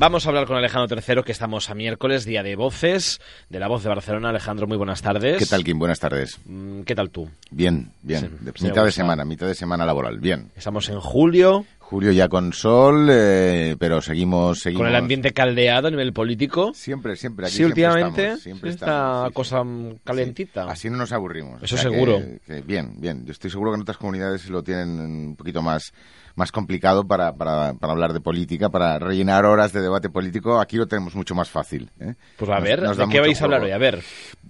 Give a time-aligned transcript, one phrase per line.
[0.00, 3.20] Vamos a hablar con Alejandro III, que estamos a miércoles, día de voces,
[3.50, 4.30] de la voz de Barcelona.
[4.30, 5.36] Alejandro, muy buenas tardes.
[5.36, 5.78] ¿Qué tal, Kim?
[5.78, 6.40] Buenas tardes.
[6.46, 7.28] Mm, ¿Qué tal tú?
[7.50, 8.38] Bien, bien.
[8.62, 10.52] mitad de semana, mitad de semana laboral, bien.
[10.56, 11.66] Estamos en julio.
[11.90, 14.82] Julio ya con sol, eh, pero seguimos, seguimos...
[14.82, 16.70] Con el ambiente caldeado a nivel político.
[16.72, 17.46] Siempre, siempre.
[17.46, 19.64] Aquí sí, últimamente siempre esta cosa
[20.04, 20.70] calentita.
[20.70, 21.60] Así no nos aburrimos.
[21.60, 22.22] Eso seguro.
[22.64, 23.26] bien, bien.
[23.26, 25.92] Yo estoy seguro que en otras comunidades lo tienen un poquito más
[26.36, 30.60] más complicado para, para, para, hablar de política, para rellenar horas de debate político.
[30.60, 31.90] Aquí lo tenemos mucho más fácil.
[32.00, 32.14] ¿eh?
[32.36, 33.72] Pues a ver, ¿de qué vais a hablar hoy?
[33.72, 34.02] A ver.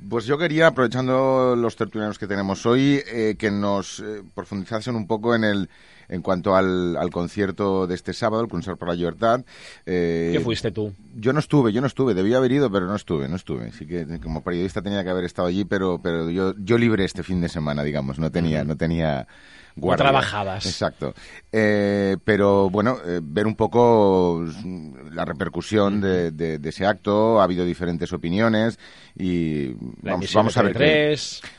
[0.09, 5.07] Pues yo quería, aprovechando los tertulianos que tenemos hoy, eh, que nos eh, profundizasen un
[5.07, 5.69] poco en el
[6.11, 9.45] en cuanto al, al concierto de este sábado, el Concert por la Libertad.
[9.87, 10.93] Eh, ¿Qué fuiste tú?
[11.17, 12.15] Yo no estuve, yo no estuve.
[12.15, 13.69] Debía haber ido, pero no estuve, no estuve.
[13.69, 17.23] Así que como periodista tenía que haber estado allí, pero, pero yo, yo libré este
[17.23, 18.19] fin de semana, digamos.
[18.19, 19.29] No tenía, no tenía
[19.77, 20.05] Guardia.
[20.05, 20.67] trabajadas.
[20.67, 21.15] Exacto.
[21.53, 24.45] Eh, pero bueno, eh, ver un poco
[25.13, 27.41] la repercusión de, de, ese acto.
[27.41, 28.79] Ha habido diferentes opiniones
[29.17, 29.69] y
[30.03, 31.19] la vamos, vamos a ver.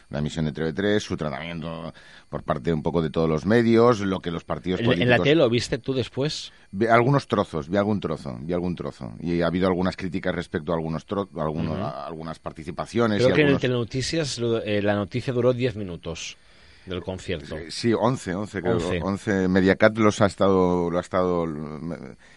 [0.09, 1.93] la emisión de TV3, su tratamiento
[2.31, 5.03] por parte un poco de todos los medios, lo que los partidos políticos...
[5.03, 6.53] ¿En la tele lo viste tú después?
[6.71, 9.11] Vi algunos trozos, vi algún trozo, vi algún trozo.
[9.19, 13.21] Y ha habido algunas críticas respecto a algunos trozos, algunos, algunas participaciones.
[13.21, 16.37] Creo que en el Telenoticias eh, la noticia duró 10 minutos
[16.85, 17.55] del concierto.
[17.69, 18.77] Sí, 11, 11 creo.
[18.77, 19.47] 11.
[19.47, 21.45] Mediacat los ha estado, lo ha estado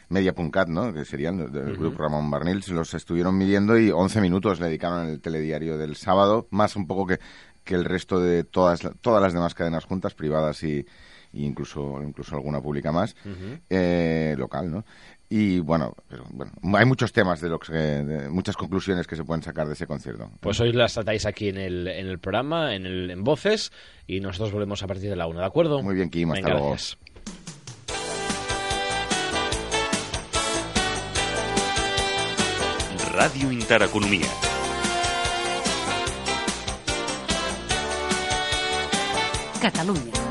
[0.09, 0.92] Media.cat, ¿no?
[0.92, 5.05] Que serían del grupo Ramón Barnil, se los estuvieron midiendo y 11 minutos le dedicaron
[5.05, 7.19] en el telediario del sábado, más un poco que,
[7.64, 10.86] que el resto de todas, todas las demás cadenas juntas, privadas y,
[11.33, 13.17] incluso incluso alguna pública más
[13.69, 14.84] eh, local no
[15.28, 15.94] y bueno,
[16.30, 19.86] bueno, hay muchos temas de lo que muchas conclusiones que se pueden sacar de ese
[19.86, 20.30] concierto.
[20.41, 23.72] Pues hoy las tratáis aquí en el, en el programa, en, el, en Voces,
[24.06, 25.83] y nosotros volvemos a partir de la una, ¿de acuerdo?
[25.83, 26.77] Muy bien, Kim, hasta luego.
[33.14, 34.27] Radio Intereconomía.
[39.61, 40.23] Catalunya.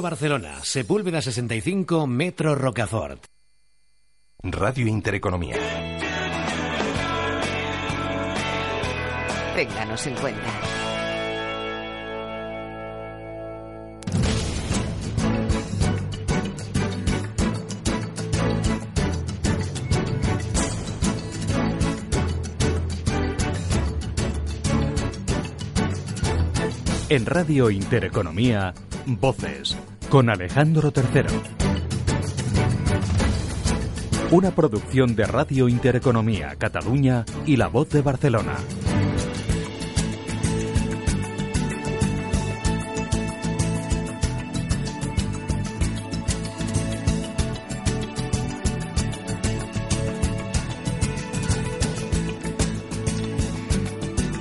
[0.00, 3.24] Barcelona, Sepúlveda 65, Metro Rocafort.
[4.42, 5.56] Radio Intereconomía.
[9.54, 10.80] Ténganos en cuenta.
[27.10, 28.72] En Radio Intereconomía,
[29.06, 29.76] Voces
[30.08, 31.24] con Alejandro III.
[34.30, 38.56] Una producción de Radio Intereconomía Cataluña y La Voz de Barcelona.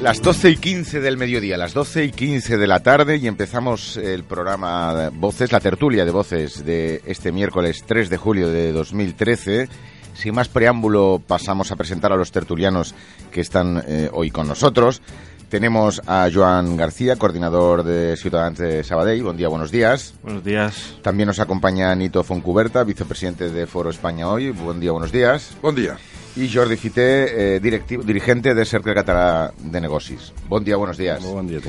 [0.01, 3.97] Las 12 y 15 del mediodía, las 12 y 15 de la tarde y empezamos
[3.97, 9.67] el programa Voces, la tertulia de voces de este miércoles 3 de julio de 2013.
[10.13, 12.95] Sin más preámbulo pasamos a presentar a los tertulianos
[13.29, 15.01] que están eh, hoy con nosotros.
[15.49, 19.21] Tenemos a Joan García, coordinador de Ciudadanos de Sabadell.
[19.21, 20.13] Buen día, buenos días.
[20.23, 20.95] Buenos días.
[21.01, 24.51] También nos acompaña Nito Foncuberta, vicepresidente de Foro España Hoy.
[24.51, 25.57] Buen día, buenos días.
[25.61, 25.97] Buen día
[26.35, 30.33] y Jordi Fité, eh, dirigente de Cercle Català de Negocis.
[30.47, 31.23] Buen día, buenos días.
[31.23, 31.59] buen día,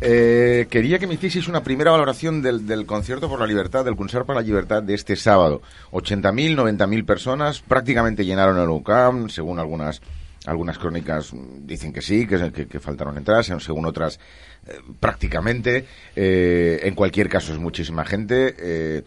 [0.00, 4.26] eh, quería que me hicieseis una primera valoración del, concierto por la libertad, del concierto
[4.26, 5.62] por la libertad de este sábado.
[5.92, 10.00] 80.000, 90.000 personas, prácticamente llenaron el UCAM, según algunas
[10.46, 14.18] algunas crónicas dicen que sí, que, que, faltaron entradas, según otras
[14.66, 15.84] eh, prácticamente.
[16.14, 18.52] en cualquier caso es muchísima gente.
[18.52, 19.02] Mm, eh,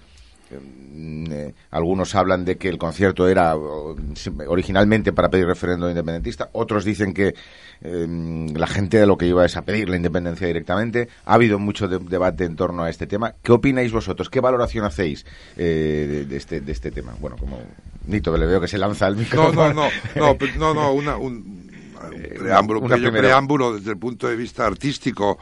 [1.71, 7.33] algunos hablan de que el concierto era originalmente para pedir referéndum independentista, otros dicen que
[7.81, 11.07] em, la gente de lo que iba es a pedir la independencia directamente.
[11.25, 13.35] Ha habido mucho debate en torno a este tema.
[13.41, 14.29] ¿Qué opináis vosotros?
[14.29, 15.25] ¿Qué valoración hacéis
[15.57, 17.15] eh, de, este, de este tema?
[17.19, 17.59] Bueno, como
[18.05, 19.73] Nito, le veo que se lanza el micrófono.
[19.73, 21.71] No, no, no, no, no, una, un,
[22.13, 25.39] eh, preámbulo, preámbulo desde el punto de vista artístico,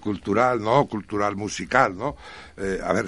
[0.00, 0.86] cultural, ¿no?
[0.86, 2.16] Cultural, musical, ¿no?
[2.82, 3.06] a ver,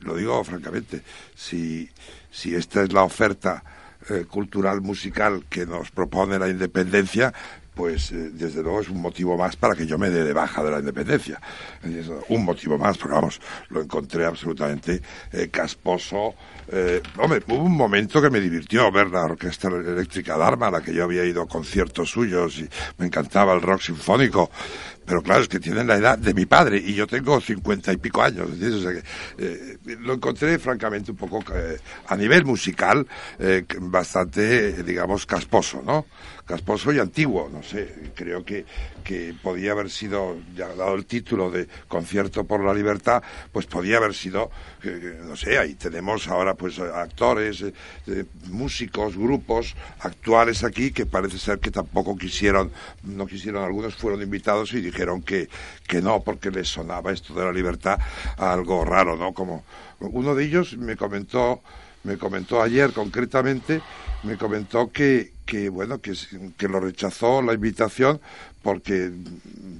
[0.00, 1.02] lo digo francamente,
[1.34, 1.88] si,
[2.30, 3.62] si esta es la oferta
[4.08, 7.34] eh, cultural musical que nos propone la independencia,
[7.74, 10.64] pues eh, desde luego es un motivo más para que yo me dé de baja
[10.64, 11.38] de la independencia.
[12.28, 15.02] Un motivo más, porque vamos, lo encontré absolutamente
[15.32, 16.34] eh, casposo.
[17.18, 20.94] Hombre, hubo un momento que me divirtió ver la Orquesta Eléctrica Dharma, a la que
[20.94, 24.50] yo había ido a conciertos suyos y me encantaba el rock sinfónico.
[25.10, 27.96] Pero claro, es que tienen la edad de mi padre y yo tengo cincuenta y
[27.96, 28.48] pico años.
[28.60, 33.04] Eh, lo encontré francamente un poco, eh, a nivel musical,
[33.40, 36.06] eh, bastante, digamos, casposo, ¿no?
[36.50, 38.64] Casposo y antiguo, no sé, creo que,
[39.04, 43.98] que podía haber sido, ya dado el título de Concierto por la Libertad, pues podía
[43.98, 44.50] haber sido,
[45.24, 47.64] no sé, ahí tenemos ahora pues actores,
[48.48, 52.72] músicos, grupos actuales aquí que parece ser que tampoco quisieron,
[53.04, 55.48] no quisieron, algunos fueron invitados y dijeron que,
[55.86, 58.00] que no, porque les sonaba esto de la libertad
[58.36, 59.32] algo raro, ¿no?
[59.34, 59.64] Como
[60.00, 61.62] uno de ellos me comentó,
[62.02, 63.80] me comentó ayer concretamente,
[64.24, 66.14] me comentó que, que bueno, que,
[66.56, 68.20] que lo rechazó la invitación
[68.62, 69.10] porque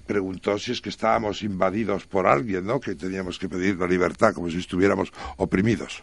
[0.05, 2.81] preguntó si es que estábamos invadidos por alguien, ¿no?
[2.81, 6.03] Que teníamos que pedir la libertad como si estuviéramos oprimidos.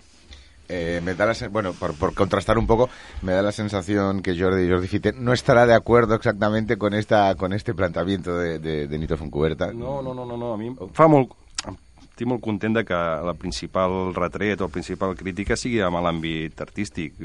[0.69, 2.89] Eh, me da la, bueno, por, por, contrastar un poco,
[3.21, 7.35] me da la sensación que Jordi Jordi Fite no estará de acuerdo exactamente con esta
[7.35, 9.71] con este planteamiento de, de, de Nito Foncuberta.
[9.73, 10.53] No, no, no, no, no.
[10.53, 11.31] a mi fa molt,
[11.63, 12.99] estic molt content de que
[13.29, 17.15] la principal retret o la principal crítica sigui amb l'àmbit artístic.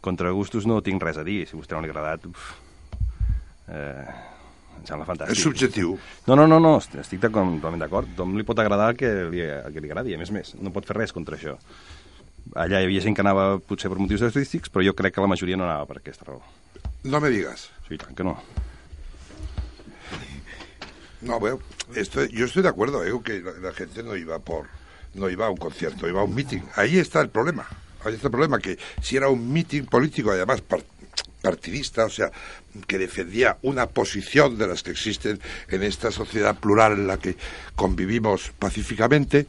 [0.00, 1.44] Contra gustos no tinc res a dir.
[1.46, 2.48] Si a vostè no li ha agradat, uf,
[3.68, 4.08] eh,
[4.78, 5.36] em sembla fantàstic.
[5.36, 5.96] És subjectiu.
[6.26, 8.10] No, no, no, no estic totalment d'acord.
[8.14, 10.54] Tothom li pot agradar el que li, el que li agradi, a més més.
[10.62, 11.58] No pot fer res contra això
[12.54, 15.30] allà hi havia gent que anava potser per motius estadístics, però jo crec que la
[15.30, 16.40] majoria no anava per aquesta raó.
[17.04, 17.68] No me digas.
[17.88, 18.38] Sí, tant que no.
[21.20, 21.58] No, bueno,
[21.96, 24.66] estoy, yo estoy de acuerdo, digo que la, la, gente no iba por
[25.14, 26.60] no iba a un concierto, iba a un meeting.
[26.76, 27.66] Ahí está el problema.
[28.06, 30.62] Está el problema que si era un meeting político, además
[31.42, 32.30] partidista, o sea,
[32.86, 37.36] que defendía una posición de las que existen en esta sociedad plural en la que
[37.74, 39.46] convivimos pacíficamente,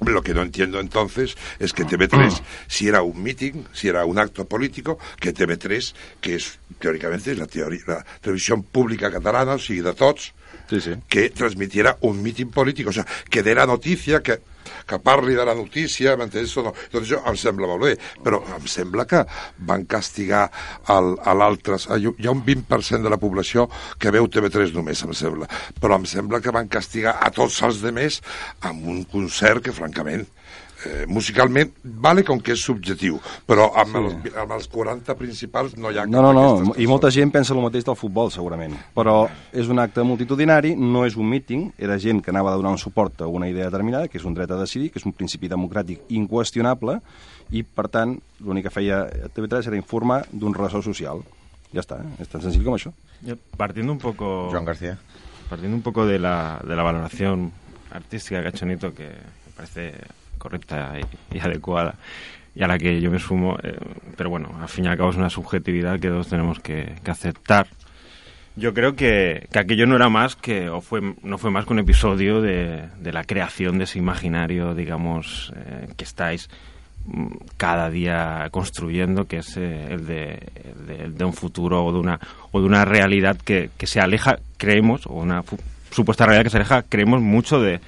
[0.00, 4.18] lo que no entiendo entonces es que TV3, si era un meeting, si era un
[4.18, 10.34] acto político, que TV3, que es teóricamente la, teoría, la televisión pública catalana, de tots,
[10.68, 10.90] sí, sí.
[11.08, 14.40] que transmitiera un meeting polític, o sea, que diera notícia, que,
[14.88, 16.54] que parli de la notícia, m'entens?
[16.64, 16.72] No.
[16.92, 17.94] Doncs això em sembla molt bé,
[18.24, 19.24] però em sembla que
[19.70, 20.46] van castigar
[20.94, 21.80] el, a l'altre...
[21.98, 23.68] Hi ha un 20% de la població
[24.00, 25.48] que veu TV3 només, em sembla,
[25.80, 28.20] però em sembla que van castigar a tots els demés
[28.64, 30.26] amb un concert que, francament,
[30.86, 34.02] eh, musicalment vale com que és subjectiu, però amb, sí.
[34.02, 37.54] els, amb els 40 principals no hi ha No, no, no, i molta gent pensa
[37.54, 38.76] el mateix del futbol, segurament.
[38.96, 39.16] Però
[39.52, 42.80] és un acte multitudinari, no és un míting, era gent que anava a donar un
[42.80, 45.50] suport a una idea determinada, que és un dret a decidir, que és un principi
[45.50, 47.00] democràtic inqüestionable,
[47.52, 49.04] i, per tant, l'únic que feia
[49.34, 51.22] TV3 era informar d'un ressò social.
[51.74, 52.22] Ya está, ¿eh?
[52.22, 52.92] es tan senzill com això.
[53.58, 54.48] Partiendo un poco...
[54.52, 54.98] Joan García.
[55.50, 57.50] Partiendo un poco de la, de la valoración
[57.90, 59.92] artística que ha hecho Nito, que me parece
[60.44, 60.92] correcta
[61.32, 61.94] y, adecuada
[62.54, 63.76] y a la que yo me sumo, eh,
[64.16, 67.10] pero bueno, al fin y al cabo es una subjetividad que todos tenemos que, que
[67.10, 67.66] aceptar.
[68.54, 71.72] Yo creo que, que, aquello no era más que, o fue, no fue más que
[71.72, 76.48] un episodio de, de la creación de ese imaginario, digamos, eh, que estáis
[77.06, 77.26] mm,
[77.56, 81.92] cada día construyendo, que es eh, el, de, el, de, el, de, un futuro o
[81.92, 82.20] de una,
[82.52, 85.42] o de una realidad que, que se aleja, creemos, o una
[85.90, 87.80] supuesta realidad que se aleja, creemos mucho de,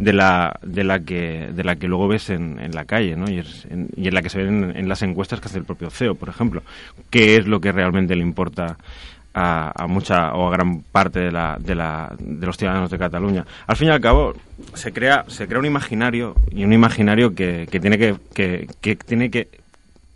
[0.00, 3.30] de la, de la, que, de la que luego ves en, en la calle, ¿no?
[3.30, 6.14] Y, en la que se ven en, en, las encuestas que hace el propio CEO,
[6.14, 6.62] por ejemplo.
[7.10, 8.78] ¿Qué es lo que realmente le importa
[9.34, 12.98] a, a mucha o a gran parte de, la, de, la, de los ciudadanos de
[12.98, 13.44] Cataluña?
[13.66, 14.34] Al fin y al cabo,
[14.74, 18.96] se crea, se crea un imaginario y un imaginario que, que tiene que, que, que
[18.96, 19.48] tiene que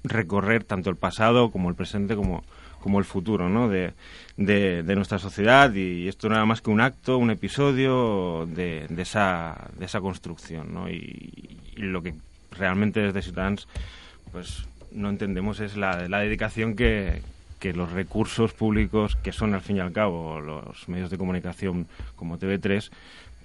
[0.02, 2.42] recorrer tanto el pasado como el presente como,
[2.84, 3.70] como el futuro ¿no?
[3.70, 3.94] de,
[4.36, 9.02] de, nuestra sociedad y esto no era más que un acto, un episodio de, de
[9.02, 10.90] esa, de esa construcción ¿no?
[10.90, 12.12] y, lo que
[12.50, 13.68] realmente desde Ciudadanos
[14.32, 17.22] pues no entendemos es la, la dedicación que,
[17.58, 21.86] que los recursos públicos que son al fin y al cabo los medios de comunicación
[22.16, 22.90] como TV3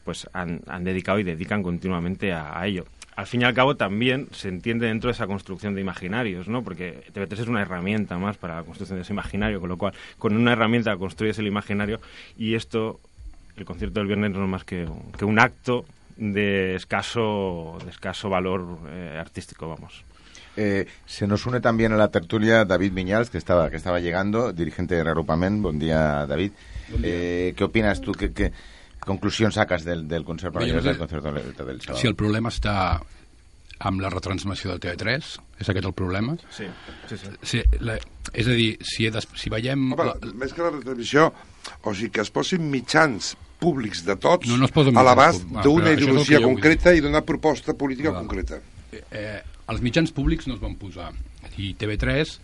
[0.04, 2.86] pues han, han dedicado y dedican continuamente a ello
[3.20, 6.64] al fin y al cabo también se entiende dentro de esa construcción de imaginarios, ¿no?
[6.64, 9.94] Porque TV3 es una herramienta más para la construcción de ese imaginario, con lo cual,
[10.18, 12.00] con una herramienta construyes el imaginario
[12.38, 13.02] y esto,
[13.58, 15.84] el concierto del viernes no es más que, que un acto
[16.16, 20.06] de escaso, de escaso valor eh, artístico, vamos.
[20.56, 24.54] Eh, se nos une también a la tertulia David Viñals, que estaba, que estaba llegando,
[24.54, 25.62] dirigente de Reagrupament.
[25.62, 26.54] Buen día, David.
[26.88, 27.12] Buen día.
[27.14, 28.14] Eh, ¿Qué opinas tú?
[28.14, 28.54] ¿Qué, qué,
[29.06, 32.00] conclusió saques del, del concert per del concert del, del sábado?
[32.02, 32.76] Si el problema està
[33.80, 35.28] amb la retransmissió de TV3,
[35.60, 36.36] És aquest el problema?
[36.56, 36.68] Sí,
[37.08, 37.30] sí, sí.
[37.52, 37.96] sí la,
[38.34, 39.94] és a dir, si, des, si veiem...
[39.96, 40.34] Home, la...
[40.40, 41.30] Més que la retransmissió,
[41.84, 46.40] o sigui, que es posin mitjans públics de tots no, no a l'abast d'una ideologia
[46.44, 48.22] concreta i d'una proposta política Va.
[48.24, 48.62] concreta.
[48.96, 49.40] Eh,
[49.70, 51.12] els mitjans públics no es van posar.
[51.60, 52.38] I TV3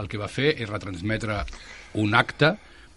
[0.00, 1.42] el que va fer és retransmetre
[2.00, 2.54] un acte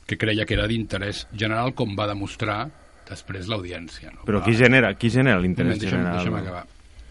[0.07, 2.69] que creia que era d'interès general, com va demostrar
[3.09, 4.11] després l'audiència.
[4.13, 4.25] No?
[4.27, 6.19] Però qui genera, qui genera l'interès general?
[6.19, 6.63] Deixa'm acabar.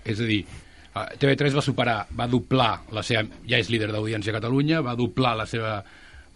[0.04, 0.42] És a dir,
[0.94, 3.24] TV3 va superar, va doblar la seva...
[3.50, 5.78] Ja és líder d'audiència a Catalunya, va doblar la seva,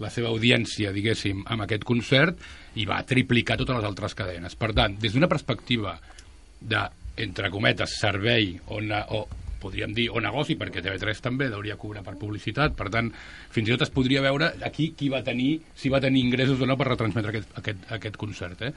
[0.03, 2.41] la seva audiència, diguéssim, amb aquest concert
[2.79, 4.57] i va triplicar totes les altres cadenes.
[4.59, 5.95] Per tant, des d'una perspectiva
[6.61, 6.83] de,
[7.23, 9.27] entre cometes, servei on, o
[9.63, 13.11] podríem dir, o negoci, perquè TV3 també hauria cobrar per publicitat, per tant,
[13.55, 16.69] fins i tot es podria veure aquí qui va tenir, si va tenir ingressos o
[16.69, 18.63] no per retransmetre aquest, aquest, aquest concert.
[18.69, 18.73] Eh?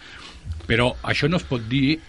[0.68, 2.00] Però això no es pot dir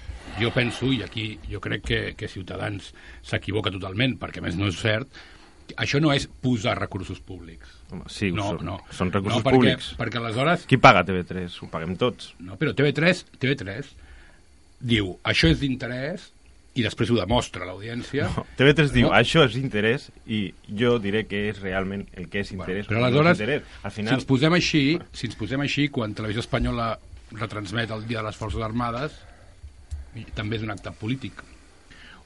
[0.40, 2.92] jo penso, i aquí jo crec que, que Ciutadans
[3.26, 5.22] s'equivoca totalment, perquè més no és cert,
[5.76, 7.78] això no és posar recursos públics.
[7.92, 8.78] Home, sí, no, són, no.
[8.92, 9.90] són recursos no, perquè, públics.
[9.98, 10.66] Perquè aleshores...
[10.68, 11.58] Qui paga TV3?
[11.62, 12.32] Ho paguem tots.
[12.44, 13.92] No, però TV3, TV3
[14.92, 16.30] diu, això és d'interès
[16.72, 18.30] i després ho demostra l'audiència.
[18.32, 18.94] No, TV3 no?
[18.94, 20.46] diu, això és interès i
[20.80, 22.86] jo diré que és realment el que és interès.
[22.88, 23.74] Bueno, però aleshores, no interès.
[23.82, 24.12] Al final...
[24.12, 26.94] si ens posem així, si ens posem així, quan Televisió Espanyola
[27.36, 29.18] retransmet el Dia de les Forces Armades,
[30.36, 31.44] també és un acte polític.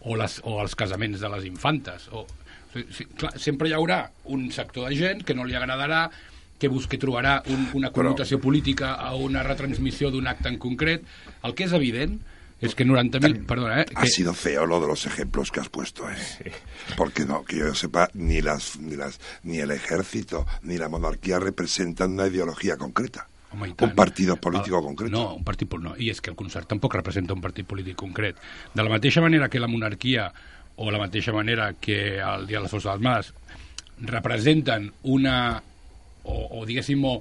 [0.07, 2.07] O, les, o els casaments de les infantes.
[2.15, 6.07] O, o sigui, clar, sempre hi haurà un sector de gent que no li agradarà
[6.57, 8.47] que busque trobarà un, una connotació Però...
[8.47, 11.03] política a una retransmissió d'un acte en concret.
[11.45, 12.21] El que és evident
[12.67, 13.87] es que 90.000, perdona, ¿eh?
[13.95, 16.17] Ha sido feo lo de los ejemplos que has puesto, ¿eh?
[16.17, 16.51] Sí.
[16.97, 21.39] Porque no, que yo sepa, ni, las, ni, las, ni el ejército ni la monarquía
[21.39, 23.29] representan una ideología concreta.
[23.53, 25.11] Home, un partit polític el, concret.
[25.11, 25.95] No, un partit no.
[25.97, 28.37] I és que el concert tampoc representa un partit polític concret.
[28.75, 30.33] De la mateixa manera que la monarquia
[30.77, 33.33] o la mateixa manera que el Dia de les Forces Armades
[34.03, 35.63] representen una
[36.25, 37.21] o, o diguéssim o,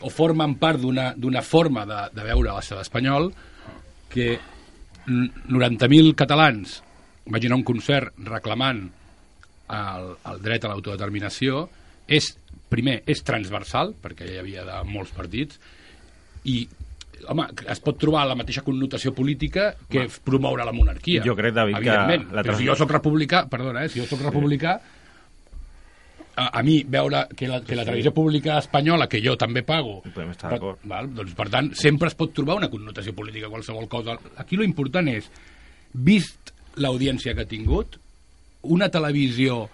[0.00, 3.30] o formen part d'una forma de, de veure l'estat espanyol
[4.10, 4.38] que
[5.08, 6.78] 90.000 catalans
[7.28, 8.86] vagin a un concert reclamant
[9.68, 11.66] el, el dret a l'autodeterminació
[12.08, 12.30] és,
[12.72, 15.58] primer, és transversal, perquè hi havia de molts partits,
[16.48, 16.62] i
[17.28, 20.22] home, es pot trobar la mateixa connotació política que home.
[20.24, 21.24] promoure la monarquia.
[21.26, 21.98] Jo crec, David, que...
[22.32, 24.78] La Però si jo sóc republicà, perdona, eh, si jo sóc republicà,
[26.38, 29.98] a, a mi veure que la, que la televisió pública espanyola, que jo també pago...
[30.06, 30.84] Podem estar d'acord.
[30.86, 34.16] Doncs, per tant, sempre es pot trobar una connotació política qualsevol cosa.
[34.38, 35.26] Aquí lo important és,
[35.92, 37.98] vist l'audiència que ha tingut,
[38.70, 39.64] una televisió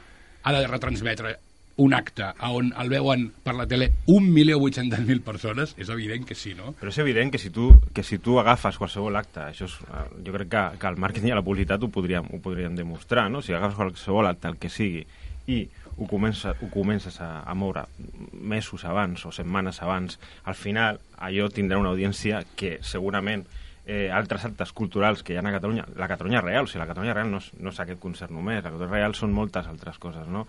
[0.44, 1.36] ha de retransmetre
[1.76, 6.70] un acte on el veuen per la tele 1.800.000 persones, és evident que sí, no?
[6.78, 10.04] Però és evident que si tu, que si tu agafes qualsevol acte, això és, eh,
[10.24, 13.42] jo crec que, que el màrqueting i la publicitat ho podríem, ho podríem demostrar, no?
[13.42, 15.02] Si agafes qualsevol acte, el que sigui,
[15.50, 15.64] i
[15.96, 17.86] ho, comença, ho comences a, a moure
[18.32, 23.46] mesos abans o setmanes abans, al final allò tindrà una audiència que segurament
[23.86, 26.88] eh, altres actes culturals que hi ha a Catalunya, la Catalunya real, o sigui, la
[26.88, 30.00] Catalunya real no és, no és aquest concert només, la Catalunya real són moltes altres
[30.00, 30.46] coses, no?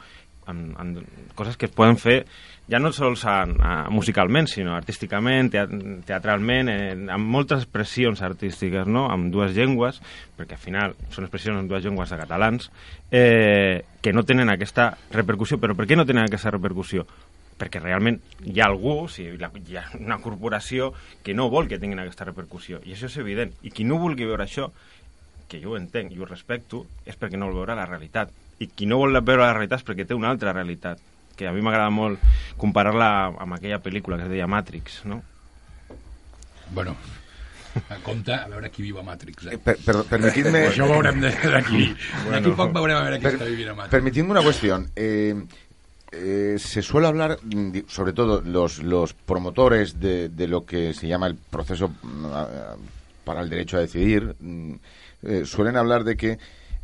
[0.52, 0.96] En, en
[1.36, 2.26] coses que es poden fer
[2.70, 5.52] ja no sols a, a, musicalment, sinó artísticament,
[6.08, 10.02] teatralment, eh, amb moltes expressions artístiques, no?, amb dues llengües,
[10.38, 12.72] perquè al final són expressions en dues llengües de catalans,
[13.12, 15.60] eh, que no tenen aquesta repercussió.
[15.62, 17.06] Però per què no tenen aquesta repercussió?
[17.56, 20.90] perquè realment hi ha algú, o sigui, hi ha una corporació
[21.24, 23.54] que no vol que tinguin aquesta repercussió, i això és evident.
[23.64, 24.66] I qui no vulgui veure això,
[25.48, 28.70] que jo ho entenc i ho respecto, és perquè no vol veure la realitat i
[28.72, 31.02] qui no vol veure la realitat és perquè té una altra realitat,
[31.36, 32.22] que a mi m'agrada molt
[32.58, 33.10] comparar-la
[33.44, 35.22] amb aquella pel·lícula que es deia Matrix, no?
[36.72, 36.96] Bueno,
[38.04, 39.52] compte a veure qui viu a Matrix.
[39.52, 39.60] Eh?
[39.60, 40.66] Per, per, permitidme...
[40.72, 41.92] Això ho veurem d'aquí.
[42.24, 43.94] Bueno, d'aquí poc veurem a veure qui per, està vivint a Matrix.
[43.98, 44.80] Permitidme una qüestió.
[44.96, 45.36] Eh,
[46.12, 47.38] eh, se suele hablar,
[47.88, 52.26] sobre todo los, los promotores de, de, lo que se llama el proceso mm,
[53.26, 54.74] para el derecho a decidir, mm,
[55.24, 56.38] eh, suelen hablar de que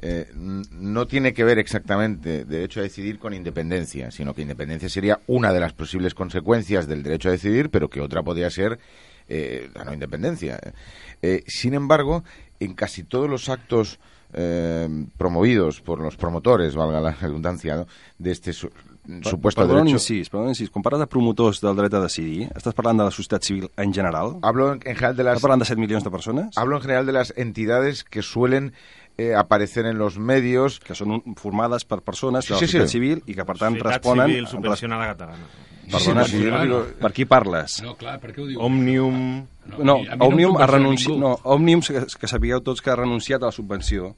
[0.03, 5.19] eh, no tiene que ver exactamente derecho a decidir con independencia, sino que independencia sería
[5.27, 8.79] una de las posibles consecuencias del derecho a decidir, pero que otra podría ser
[9.27, 10.59] eh, la no independencia.
[11.21, 12.23] Eh, sin embargo,
[12.59, 13.99] en casi todos los actos
[15.17, 17.87] promovidos por los promotores, valga la redundancia, ¿no?
[18.17, 18.69] de este su
[19.23, 19.97] supuesto perdó derecho...
[19.97, 20.69] incís, perdó incís.
[20.69, 23.93] Quan parles de promotors del dret a decidir, estàs parlant de la societat civil en
[23.93, 24.37] general?
[24.41, 25.35] Hablo en, en general de las...
[25.35, 26.57] Estàs parlant de 7 milions de persones?
[26.57, 28.73] Hablo en general de las entidades que suelen
[29.21, 30.79] eh, aparecer en los medios...
[30.81, 32.97] Que són un, formades per persones de la sí, societat sí.
[32.97, 34.33] civil i que, per tant, societat responen...
[34.33, 35.49] civil subvencionada catalana.
[35.91, 37.79] Perdona, sí, sí, sí, digo, per qui parles?
[37.83, 38.59] No, clar, per què ho diu?
[38.63, 39.17] Òmnium...
[39.77, 41.17] No, no Òmnium ha renunciat...
[41.19, 44.15] No, Òmnium, que, que sapigueu tots que ha renunciat a la subvenció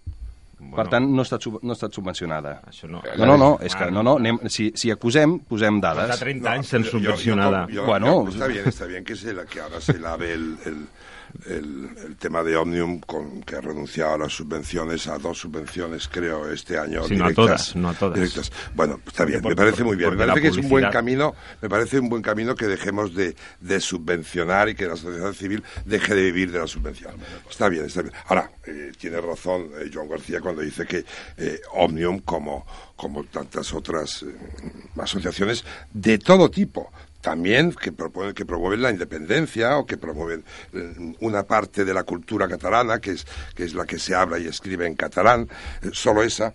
[0.63, 2.55] Bueno, per tant, no ha estat, no ha estat subvencionada.
[2.69, 3.03] Això no.
[3.17, 6.15] No, no, no, és que no, no, anem, si, si acusem, posem dades.
[6.15, 7.65] Fa 30 anys sent subvencionada.
[7.67, 10.55] Yo, yo, yo, bueno, está bien, está bien que, se, que ahora se lave el,
[10.65, 10.85] el
[11.45, 16.07] el, el, tema de Omnium, con, que ha renunciado a las subvenciones, a dos subvenciones,
[16.07, 17.03] creo, este año.
[17.03, 18.15] Sí, directas, no a todas, no a todas.
[18.15, 18.51] Directas.
[18.75, 20.11] Bueno, está bien, por, me parece muy bien.
[20.11, 23.35] Me parece que es un buen camino, me parece un buen camino que dejemos de,
[23.59, 27.15] de, subvencionar y que la sociedad civil deje de vivir de la subvención.
[27.49, 28.13] Está bien, está bien.
[28.27, 31.05] Ahora, eh, tiene razón eh, Joan García cuando dice que
[31.37, 34.33] eh, Omnium, como, como tantas otras eh,
[34.97, 36.91] asociaciones de todo tipo,
[37.21, 40.43] también que, proponen, que promueven la independencia o que promueven
[40.73, 44.39] eh, una parte de la cultura catalana, que es, que es la que se habla
[44.39, 45.49] y escribe en catalán,
[45.91, 46.53] solo esa,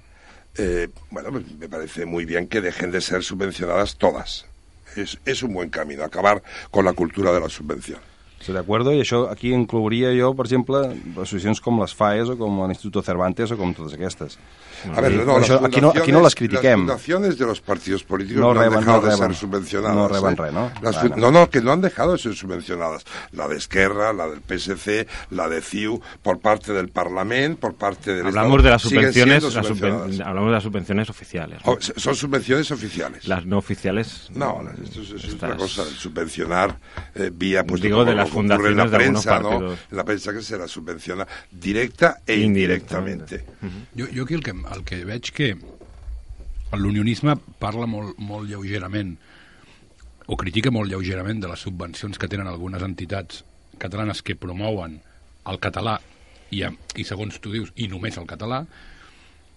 [1.11, 4.47] bueno, pues me parece muy bien que dejen de ser subvencionadas todas.
[4.97, 8.08] Es, es un buen camino, acabar con la cultura de la subvención.
[8.39, 10.85] Estoy de acuerdo, i això aquí inclouria jo, per exemple,
[11.17, 14.39] associacions com les FAES o com l'Institut Cervantes o com totes aquestes.
[14.95, 16.87] A ver, no, això, aquí, no, aquí no les critiquem.
[16.87, 19.35] Las fundaciones de los partidos políticos no, no reben, han dejado no reben, de ser
[19.35, 19.97] subvencionadas.
[19.97, 20.37] No reben ¿eh?
[20.37, 20.71] res, no?
[20.83, 21.17] Las.
[21.17, 23.05] No, no, que no han dejado de ser subvencionadas.
[23.33, 28.15] La de Esquerra, la del PSC, la de CIU, por parte del Parlamento, por parte
[28.15, 31.59] del Hablamos Estado, de las subvenciones, las subven hablamos de las subvenciones oficiales.
[31.65, 31.73] ¿no?
[31.73, 33.27] Oh, son subvenciones oficiales.
[33.27, 34.29] Las no oficiales.
[34.35, 35.85] No, no esto es, es otra cosa.
[35.85, 36.77] Subvencionar
[37.15, 39.73] eh, vía, pues, digo, de las fundaciones la de prensa, ¿no?
[39.73, 43.45] En la prensa que se la subvenciona directa e indirectamente.
[43.63, 44.07] Uh -huh.
[44.07, 45.53] jo, jo aquí el que, el que veig que
[46.77, 49.15] l'unionisme parla molt, molt lleugerament
[50.29, 53.43] o critica molt lleugerament de les subvencions que tenen algunes entitats
[53.81, 54.99] catalanes que promouen
[55.49, 55.97] el català
[56.53, 58.63] i, i segons tu dius, i només el català,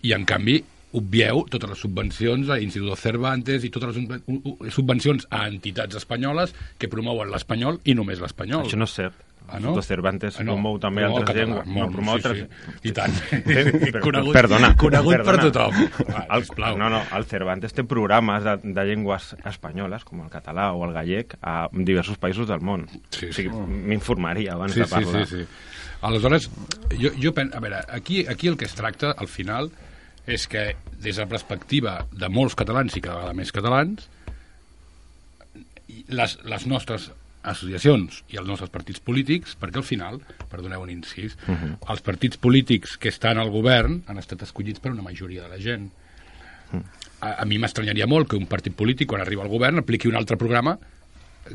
[0.04, 0.62] i en canvi
[0.98, 6.92] obvieu totes les subvencions a Institut Cervantes i totes les subvencions a entitats espanyoles que
[6.92, 8.68] promouen l'espanyol i només l'espanyol.
[8.68, 9.31] Això no és cert.
[9.48, 9.74] Ah, no?
[9.76, 10.54] De Cervantes ah, no.
[10.56, 11.72] promou també promou altres català, llengües.
[11.76, 12.70] Molt, no, promou sí, altres...
[12.78, 12.88] sí.
[12.88, 13.18] I tant.
[14.06, 15.28] Conegut, perdona, conegut perdona.
[15.28, 15.82] per tothom.
[16.14, 16.80] Va, el, sisplau.
[16.80, 20.96] no, no, el Cervantes té programes de, de llengües espanyoles, com el català o el
[20.96, 22.88] gallec, a diversos països del món.
[23.12, 23.84] Sí, o sigui, sí.
[23.92, 25.26] m'informaria abans sí, de parlar.
[25.28, 25.92] Sí, sí, sí.
[26.02, 26.50] Aleshores,
[26.98, 27.58] jo, jo penso...
[27.58, 29.70] A veure, aquí, aquí el que es tracta, al final,
[30.26, 34.08] és que des de la perspectiva de molts catalans i cada vegada més catalans,
[36.12, 37.10] les, les nostres
[37.44, 40.20] associacions i els nostres partits polítics, perquè al final,
[40.52, 41.78] perdoneu un incís, uh -huh.
[41.90, 45.60] els partits polítics que estan al govern han estat escollits per una majoria de la
[45.60, 45.92] gent.
[46.72, 46.84] Uh -huh.
[47.22, 50.16] A, a mi m'estranyaria molt que un partit polític, quan arriba al govern, apliqui un
[50.16, 50.78] altre programa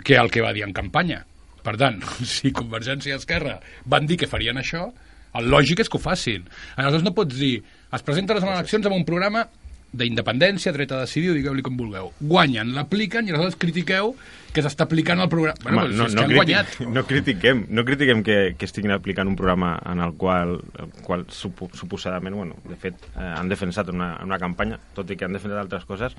[0.04, 1.24] que el que va dir en campanya.
[1.62, 4.92] Per tant, si Convergència i Esquerra van dir que farien això,
[5.34, 6.46] el lògic és que ho facin.
[6.76, 9.48] Aleshores no pots dir, es presenten les eleccions amb un programa
[9.96, 12.12] d'independència, dret a decidir, digueu-li com vulgueu.
[12.20, 14.14] Guanyen, l'apliquen i aleshores critiqueu
[14.56, 15.58] que s'està aplicant el programa.
[15.62, 16.76] Bueno, Home, no, no, critic, guanyat.
[16.94, 21.26] no critiquem, no critiquem que, que estiguin aplicant un programa en el qual, el qual
[21.28, 25.36] supo, suposadament, bueno, de fet, eh, han defensat una, una campanya, tot i que han
[25.36, 26.16] defensat altres coses,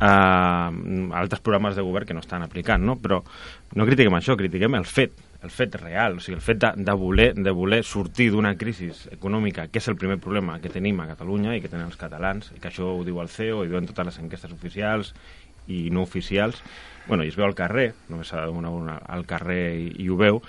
[0.00, 0.08] eh,
[1.20, 2.96] altres programes de govern que no estan aplicant, no?
[3.02, 3.20] Però
[3.76, 5.12] no critiquem això, critiquem el fet,
[5.46, 8.90] el fet real, o sigui, el fet de, de, voler, de voler sortir d'una crisi
[9.14, 12.50] econòmica, que és el primer problema que tenim a Catalunya i que tenen els catalans,
[12.56, 15.14] i que això ho diu el CEO i diuen totes les enquestes oficials
[15.70, 16.58] i no oficials,
[17.06, 20.18] bueno, i es veu al carrer, només s'ha d'anar una, al carrer i, i ho
[20.18, 20.40] veu,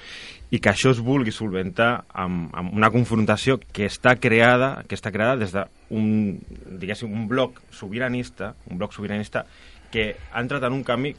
[0.50, 5.12] i que això es vulgui solventar amb, amb una confrontació que està creada que està
[5.14, 6.38] creada des d'un,
[6.80, 9.46] diguéssim, un bloc sobiranista, un bloc sobiranista
[9.92, 11.14] que ha entrat en un camí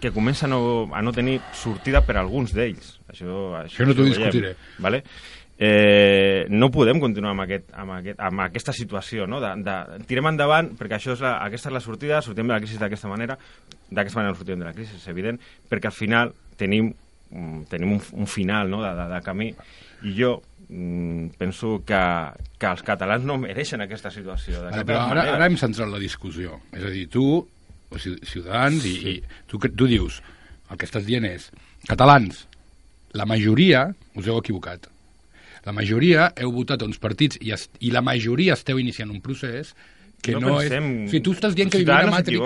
[0.00, 0.58] que comença a no,
[0.92, 2.98] a no tenir sortida per alguns d'ells.
[3.08, 4.54] Això, això, Això no t'ho discutiré.
[4.82, 5.04] Vale?
[5.56, 9.38] Eh, no podem continuar amb, aquest, amb, aquest, amb aquesta situació, no?
[9.42, 9.76] De, de,
[10.08, 13.10] tirem endavant, perquè això és la, aquesta és la sortida, sortim de la crisi d'aquesta
[13.10, 13.36] manera,
[13.86, 15.38] d'aquesta manera no sortim de la crisi, és evident,
[15.70, 16.90] perquè al final tenim,
[17.30, 18.82] mm, tenim un, un final no?
[18.82, 19.52] de, de, de camí,
[20.02, 20.34] i jo
[20.68, 22.02] mm, penso que,
[22.58, 24.66] que els catalans no mereixen aquesta situació.
[24.74, 25.36] Cap però ara, manera.
[25.38, 26.58] ara hem centrat la discussió.
[26.74, 27.28] És a dir, tu,
[27.98, 28.94] Ciutadans, sí.
[28.94, 30.20] i, i tu, tu dius,
[30.70, 31.50] el que estàs dient és,
[31.88, 32.46] catalans,
[33.14, 33.86] la majoria
[34.18, 34.88] us heu equivocat.
[35.64, 39.20] La majoria heu votat a uns partits i, es, i la majoria esteu iniciant un
[39.24, 39.70] procés
[40.24, 40.68] que no, No és...
[40.72, 42.40] pensem- O sigui, tu estàs dient que vivim a Matrix...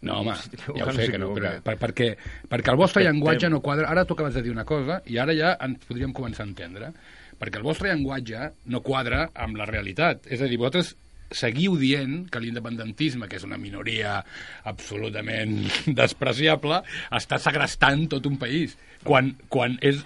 [0.00, 0.32] No, home,
[0.78, 2.06] ja ho sé que no, però, per, perquè,
[2.48, 3.18] perquè el vostre Respectem.
[3.18, 3.90] llenguatge no quadra...
[3.92, 6.88] Ara tu acabes de dir una cosa i ara ja ens podríem començar a entendre.
[7.40, 10.24] Perquè el vostre llenguatge no quadra amb la realitat.
[10.32, 10.94] És a dir, vosaltres
[11.30, 14.18] seguiu dient que l'independentisme, que és una minoria
[14.68, 15.62] absolutament
[16.00, 16.82] despreciable,
[17.16, 20.02] està segrestant tot un país, quan, quan és,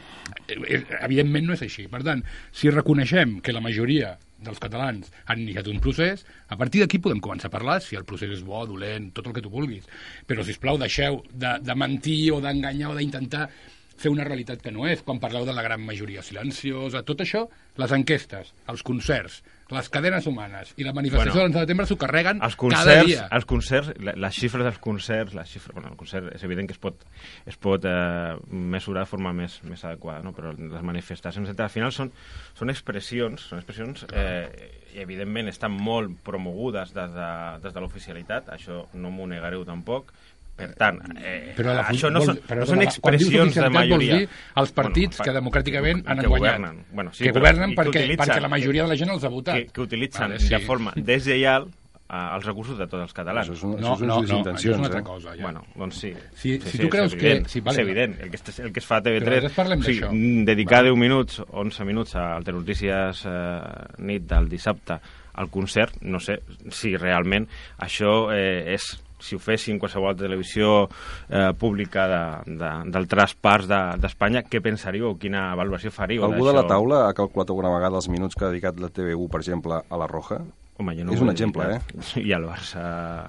[0.48, 0.84] és...
[1.00, 1.88] Evidentment no és així.
[1.90, 2.22] Per tant,
[2.54, 7.22] si reconeixem que la majoria dels catalans han iniciat un procés, a partir d'aquí podem
[7.24, 9.88] començar a parlar si el procés és bo, dolent, tot el que tu vulguis.
[10.28, 13.48] Però, si plau, deixeu de, de mentir o d'enganyar o d'intentar
[13.96, 17.46] fer una realitat que no és, quan parleu de la gran majoria silenciosa, tot això,
[17.80, 19.40] les enquestes, els concerts,
[19.76, 22.62] les cadenes humanes i la manifestació Bueno, del 11 de setembre s'ho carreguen els cada
[22.64, 23.26] concerts, dia.
[23.36, 23.92] els concerts,
[24.24, 27.04] les xifres dels concerts, les xifres, bueno, el concert és evident que es pot,
[27.46, 30.32] es pot eh, mesurar de forma més, més adequada, no?
[30.36, 32.12] però les manifestacions al final són,
[32.54, 34.48] són expressions, són expressions eh,
[34.94, 37.30] i evidentment estan molt promogudes des de,
[37.64, 40.12] des de l'oficialitat, això no m'ho negareu tampoc,
[40.56, 44.14] per tant, eh, Però la, això no vols- són, però no són expressions de majoria.
[44.14, 46.58] Vols dir els partits pa- que democràticament han que guanyat.
[46.58, 46.84] governen.
[46.92, 49.10] Bueno, sí, que però- governen i que perquè, utilitzen- perquè la majoria de la gent
[49.10, 49.54] els ha votat.
[49.56, 50.48] que, que utilitzen Vale, sí.
[50.48, 51.66] de forma deslleial
[52.06, 53.48] eh, els recursos de tots els catalans.
[53.48, 55.02] Això és un- No, això és no, no, això és una altra eh?
[55.02, 55.34] cosa.
[55.36, 55.42] Ja.
[55.42, 56.12] Bueno, doncs sí.
[56.34, 58.20] Si- sí, si sí, tu creus és que- evident, sí, vale, és evident.
[58.20, 59.30] El que, es- el que es fa a Però TV3...
[59.40, 60.12] després parlem o sigui, d'això.
[60.12, 60.88] mm, dedicar Vale.
[60.90, 63.60] 10 minuts, 11 minuts a Alternotícies eh,
[63.98, 65.00] nit del dissabte
[65.34, 70.88] al concert, no sé si realment això eh, és si ho fessin qualsevol altra televisió
[71.28, 75.16] eh, pública de- de- d'altres parts de- d'Espanya, què pensaríeu?
[75.18, 78.52] Quina valoració faríeu Algú de la taula ha calculat alguna vegada els minuts que ha
[78.52, 80.42] dedicat la TV1, per exemple, a la Roja?
[80.76, 81.80] Home, jo no És un exemple, eh?
[82.18, 82.80] I al Barça...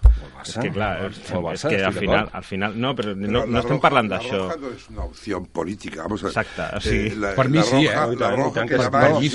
[0.02, 0.48] Barça?
[0.50, 2.74] És que, clar, O és, el Barça, és que al final, al final...
[2.82, 4.40] No, però Pero no, la no estem roja- parlant La d'això.
[4.48, 6.32] roja no es una opción política, vamos a ver.
[6.34, 7.12] Exacto, sí.
[7.12, 8.14] la, Por mí la sí, roja, eh.
[8.14, 8.82] I La tant, i roja que sí.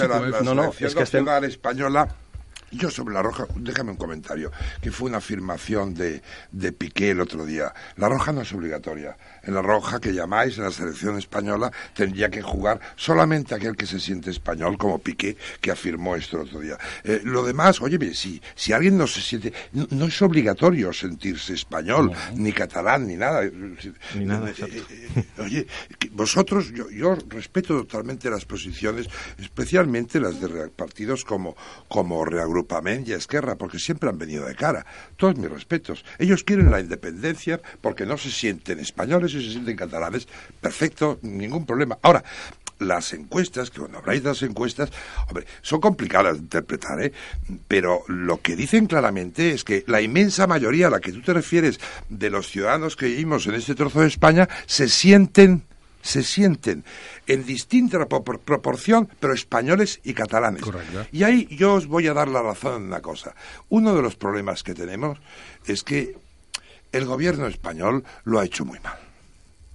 [0.09, 2.09] la, la No, no, Selección és que estem- Nacional Española
[2.73, 7.21] Yo sobre La Roja, déjame un comentario, que fue una afirmación de, de Piqué el
[7.21, 7.75] otro día.
[7.97, 9.17] La Roja no es obligatoria.
[9.43, 13.87] En La Roja, que llamáis, en la selección española, tendría que jugar solamente aquel que
[13.87, 16.79] se siente español, como Piqué, que afirmó esto el otro día.
[17.05, 19.53] Eh, lo demás, oye, si, si alguien no se siente...
[19.73, 23.43] No, no es obligatorio sentirse español, ni catalán, ni nada.
[24.15, 24.77] Ni nada, Eh, exacto.
[24.77, 25.67] eh, eh, Oye,
[26.13, 31.57] vosotros, yo, yo respeto totalmente las posiciones, especialmente las de partidos como,
[31.89, 32.25] como
[32.61, 34.85] Reagrupament y Esquerra, porque siempre han venido de cara.
[35.17, 36.05] Todos mis respetos.
[36.19, 40.29] Ellos quieren la independencia porque no se sienten españoles y se sienten catalanes.
[40.61, 41.99] Perfecto, ningún problema.
[42.03, 42.23] Ahora,
[42.79, 44.91] las encuestas, que cuando habláis de las encuestas,
[45.29, 47.13] hombre, son complicadas de interpretar, ¿eh?
[47.69, 51.35] Pero lo que dicen claramente es que la inmensa mayoría a la que tú te
[51.35, 55.65] refieres de los ciudadanos que vivimos en este trozo de España se sienten
[56.03, 56.85] se sienten
[57.33, 60.63] en distinta propor- proporción, pero españoles y catalanes.
[60.63, 61.07] Correcto.
[61.13, 63.35] Y ahí yo os voy a dar la razón en una cosa.
[63.69, 65.19] Uno de los problemas que tenemos
[65.67, 66.17] es que
[66.91, 68.99] el gobierno español lo ha hecho muy mal.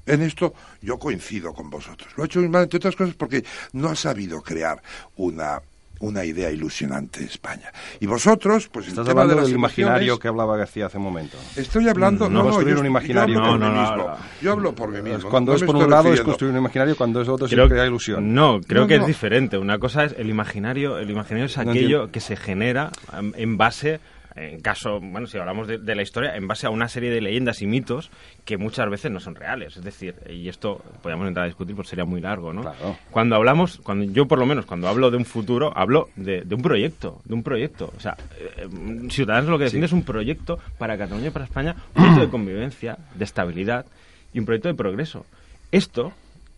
[0.06, 2.12] En esto yo coincido con vosotros.
[2.18, 4.84] Lo ha hecho muy mal, entre otras cosas, porque no ha sabido crear
[5.15, 5.62] una,
[6.06, 7.72] una idea ilusionante de España.
[8.00, 10.98] Y vosotros, pues el Estás tema de hablando las del imaginario que hablaba García hace
[10.98, 11.38] un momento.
[11.56, 12.30] Estoy hablando...
[12.30, 13.38] No No, no, construir yo, un yo imaginario.
[13.39, 13.98] hablo por No, no, mismo.
[13.98, 14.18] no, no.
[14.41, 15.30] Yo hablo por mí mismo.
[15.30, 17.88] Cuando no es por un lado es construir un imaginario, cuando es otro es crear
[17.88, 18.34] ilusión.
[18.34, 19.02] No, creo No, que no.
[19.04, 19.58] es diferente.
[19.58, 22.91] Una cosa es el imaginario, el imaginario es No aquello que se genera
[23.36, 24.00] en base,
[24.36, 27.21] en caso, bueno, si hablamos de, de la historia, en base a una serie de
[27.21, 28.12] leyendas y mitos
[28.43, 29.78] que muchas veces no son reales.
[29.78, 32.62] Es decir, y esto podríamos entrar a discutir, pues sería muy largo, ¿no?
[32.62, 32.98] Claro.
[33.12, 36.56] Cuando hablamos, cuando yo por lo menos cuando hablo de un futuro, hablo de, de
[36.56, 37.93] un proyecto, de un proyecto.
[37.95, 38.67] O sea, eh,
[39.10, 42.30] Ciudadanos lo que defiende es un proyecto para Cataluña y para España, un proyecto de
[42.30, 43.86] convivencia, de estabilidad
[44.34, 45.26] y un proyecto de progreso.
[45.71, 46.12] Esto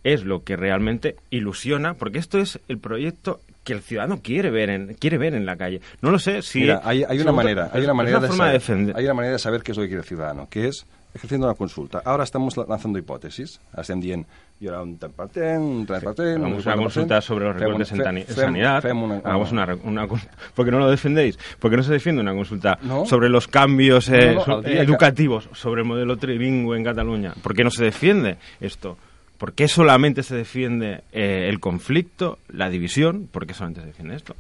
[0.03, 4.69] es lo que realmente ilusiona, porque esto es el proyecto que el ciudadano quiere ver
[4.69, 5.81] en, quiere ver en la calle.
[6.01, 6.61] No lo sé si...
[6.61, 9.39] Mira, hay, hay una manera, hay una manera de saber, de hay una manera de
[9.39, 12.01] saber qué es lo que quiere el ciudadano, que es ejerciendo una consulta.
[12.05, 14.25] Ahora estamos la- lanzando hipótesis, estem dient
[14.59, 17.21] hi haurà un tant per cent, un 3 per cent, un Hagamos una 50%, consulta
[17.21, 18.81] sobre los recortes en, fem- sanidad.
[18.81, 21.37] fem una- Hagamos una, re- una cons- ¿Por qué no lo defendéis?
[21.59, 23.05] ¿Por qué no se defiende una consulta No.
[23.05, 27.33] sobre los cambios eh, No, no, educativos, sobre el modelo trilingüe en Cataluña?
[27.43, 28.97] ¿Por qué no se defiende esto?
[29.37, 33.27] ¿Por qué solamente se defiende eh, el conflicto, la división?
[33.31, 34.35] ¿Por qué solamente se defiende esto?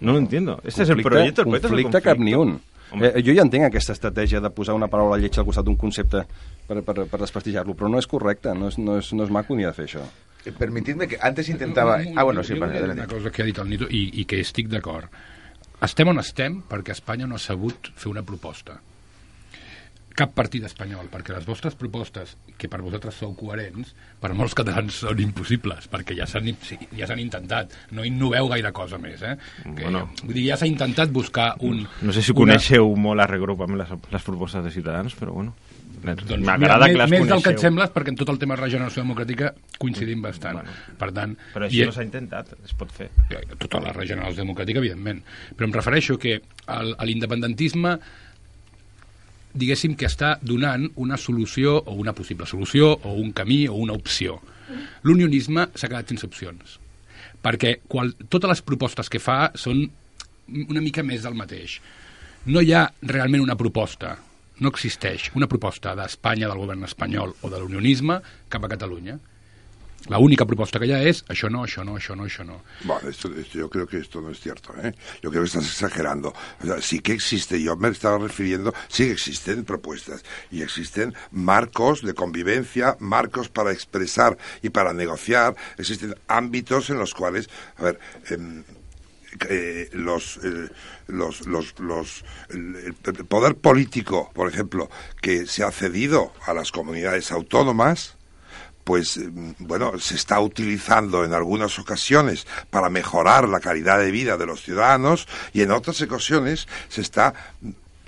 [0.00, 0.60] No lo entiendo.
[0.64, 1.40] Este es el Conflicte- proyecto.
[1.42, 2.60] El proyecto es el conflicte cap ni un.
[2.92, 3.06] Home.
[3.08, 6.26] Eh, jo ja entenc aquesta estratègia de posar una paraula lletja al costat d'un concepte
[6.68, 9.56] per, per, per desprestigiar-lo, però no és correcte, no és, no, és, no és maco
[9.56, 10.02] ni de fer això.
[10.44, 12.02] Eh, Permitidme que antes intentaba...
[12.16, 12.92] Ah, bueno, sí, adelante.
[12.92, 15.08] Una cosa que ha dit el Nito i, i que estic d'acord.
[15.80, 18.76] Estem on estem perquè Espanya no ha sabut fer una proposta.
[20.14, 24.98] Cap partit espanyol, perquè les vostres propostes, que per vosaltres sou coherents, per molts catalans
[25.06, 27.72] són impossibles, perquè ja s'han sí, ja s'han intentat.
[27.96, 29.36] No innoveu gaire cosa més, eh?
[29.62, 30.10] Que, Bueno.
[30.22, 31.86] vull dir, ja s'ha intentat buscar un...
[32.02, 35.54] No sé si una- coneixeu molt a regrupament les, les propostes de Ciutadans, però bueno.
[36.02, 37.62] Doncs, M'agrada que les més, més del que et coneixeu.
[37.68, 40.56] sembles, perquè en tot el tema de regeneració democràtica coincidim bastant.
[40.58, 40.70] Bueno.
[40.98, 43.08] per tant, Però i- això no s'ha intentat, es pot fer.
[43.56, 45.22] tota la regeneració democràtica, evidentment.
[45.56, 47.98] Però em refereixo que el- l'independentisme
[49.54, 53.96] diguéssim que està donant una solució o una possible solució o un camí o una
[53.96, 54.38] opció.
[55.02, 56.78] L'unionisme s'ha quedat sense opcions
[57.42, 59.82] perquè qual, totes les propostes que fa són
[60.52, 61.80] una mica més del mateix.
[62.46, 64.16] No hi ha realment una proposta,
[64.62, 68.20] no existeix una proposta d'Espanya, del govern espanyol o de l'unionisme
[68.52, 69.18] cap a Catalunya.
[70.08, 72.62] La única propuesta que hay es, això no, això no, això no, això no.
[72.84, 74.94] Bueno, esto, esto, yo creo que esto no es cierto, ¿eh?
[75.22, 76.34] Yo creo que estás exagerando.
[76.62, 81.14] O sea, sí que existe, yo me estaba refiriendo, sí que existen propuestas y existen
[81.30, 87.84] marcos de convivencia, marcos para expresar y para negociar, existen ámbitos en los cuales, a
[87.84, 88.62] ver, eh,
[89.48, 90.68] eh, los, eh,
[91.06, 96.70] los, los, los el, el poder político, por ejemplo, que se ha cedido a las
[96.70, 98.16] comunidades autónomas,
[98.84, 99.20] pues
[99.58, 104.62] bueno, se está utilizando en algunas ocasiones para mejorar la calidad de vida de los
[104.62, 107.34] ciudadanos y en otras ocasiones se está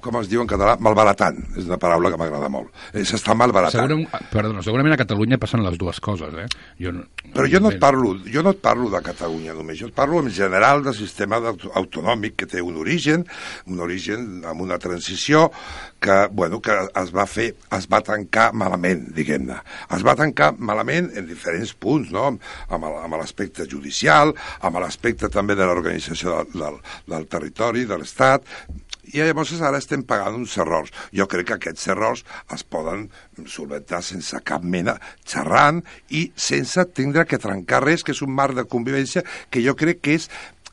[0.04, 1.40] com es diu en català, malbaratant.
[1.56, 2.70] És una paraula que m'agrada molt.
[2.92, 3.80] Eh, S'està malbaratant.
[3.80, 6.46] Segurament, perdona, segurament a Catalunya passen les dues coses, eh?
[6.80, 9.88] Jo no, Però jo no, et parlo, jo no et parlo de Catalunya només, jo
[9.88, 13.24] et parlo en general del sistema autonòmic que té un origen,
[13.66, 15.48] un origen amb una transició
[16.04, 19.56] que, bueno, que es va fer, es va tancar malament, diguem-ne.
[19.96, 22.28] Es va tancar malament en diferents punts, no?
[22.68, 26.80] Amb l'aspecte judicial, amb l'aspecte també de l'organització del, del,
[27.14, 28.44] del territori, de l'Estat,
[29.12, 30.92] i llavors ara estem pagant uns errors.
[31.14, 33.08] Jo crec que aquests errors es poden
[33.50, 34.96] solventar sense cap mena,
[35.28, 39.76] xerrant i sense tindre que trencar res, que és un marc de convivència que jo
[39.78, 40.30] crec que és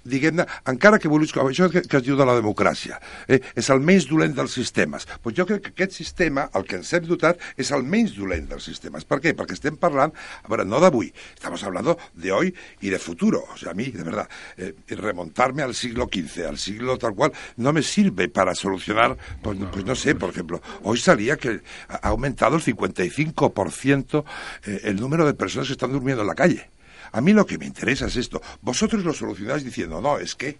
[0.07, 3.81] diguem-ne, encara que vulguis, això que, que es diu de la democràcia, eh, és el
[3.83, 5.07] menys dolent dels sistemes.
[5.21, 8.49] Pues jo crec que aquest sistema, el que ens hem dotat, és el menys dolent
[8.49, 9.05] dels sistemes.
[9.07, 9.35] Per què?
[9.37, 13.43] Perquè estem parlant, a veure, no d'avui, estamos hablando de hoy y de futuro.
[13.53, 17.31] O sea, a mí, de verdad, eh, remontarme al siglo XV, al siglo tal cual,
[17.57, 21.61] no me sirve para solucionar, pues no, pues no sé, por ejemplo, hoy salía que
[21.87, 24.23] ha aumentado el 55%
[24.65, 26.69] eh, el número de personas que están durmiendo en la calle.
[27.13, 28.41] A mí lo que me interesa es esto.
[28.61, 30.57] Vosotros lo solucionáis diciendo, no, es que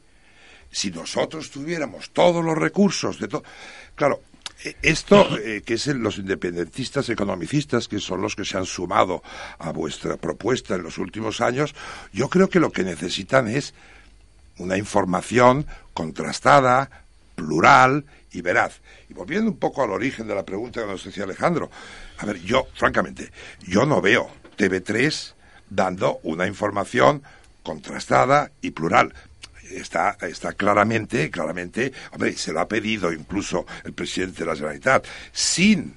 [0.72, 3.44] si nosotros tuviéramos todos los recursos de todo...
[3.96, 4.22] Claro,
[4.82, 9.24] esto, eh, que es el, los independentistas economicistas, que son los que se han sumado
[9.58, 11.74] a vuestra propuesta en los últimos años,
[12.14, 13.74] yo creo que lo que necesitan es
[14.58, 18.82] una información contrastada, plural y veraz.
[19.10, 21.72] Y volviendo un poco al origen de la pregunta que nos decía Alejandro,
[22.20, 25.34] a ver, yo, francamente, yo no veo TV3
[25.72, 27.24] dando una información
[27.64, 29.14] contrastada y plural.
[29.72, 35.08] Está, está claramente, claramente, hombre, se lo ha pedido incluso el presidente de la Generalitat.
[35.32, 35.96] Sin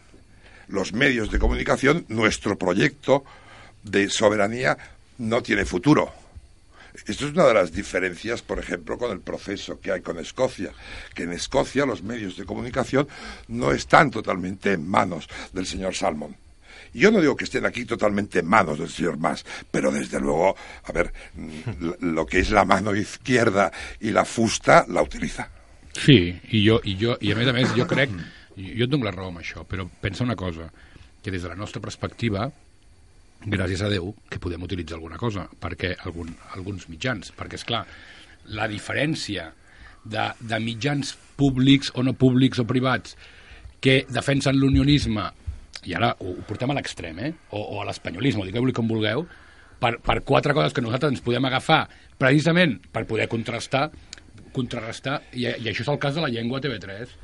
[0.69, 3.25] los medios de comunicación, nuestro proyecto
[3.83, 4.79] de soberanía
[5.19, 6.13] no tiene futuro.
[6.95, 10.71] Esto es una de las diferencias, por ejemplo, con el proceso que hay con Escocia,
[11.13, 13.09] que en Escocia los medios de comunicación
[13.49, 16.37] no están totalmente en manos del señor Salmon
[16.95, 20.57] yo no digo que estén aquí totalmente en manos del señor Mas, pero desde luego,
[20.85, 21.13] a ver,
[22.01, 25.51] lo que es la mano izquierda y la fusta la utiliza.
[25.95, 28.11] Sí, i jo, i jo, i a més a més, jo crec,
[28.57, 30.67] jo et dono la raó amb això, però pensa una cosa,
[31.23, 32.49] que des de la nostra perspectiva,
[33.45, 37.85] gràcies a Déu, que podem utilitzar alguna cosa, perquè algun, alguns mitjans, perquè, és clar,
[38.59, 39.53] la diferència
[40.05, 43.17] de, de mitjans públics o no públics o privats
[43.85, 45.31] que defensen l'unionisme
[45.89, 47.33] i ara ho, ho portem a l'extrem, eh?
[47.51, 49.27] o, o a l'espanyolisme, digueu-li com vulgueu,
[49.81, 51.85] per, per quatre coses que nosaltres ens podem agafar
[52.21, 53.89] precisament per poder contrastar,
[54.55, 57.15] contrarrestar, i, i això és el cas de la llengua TV3.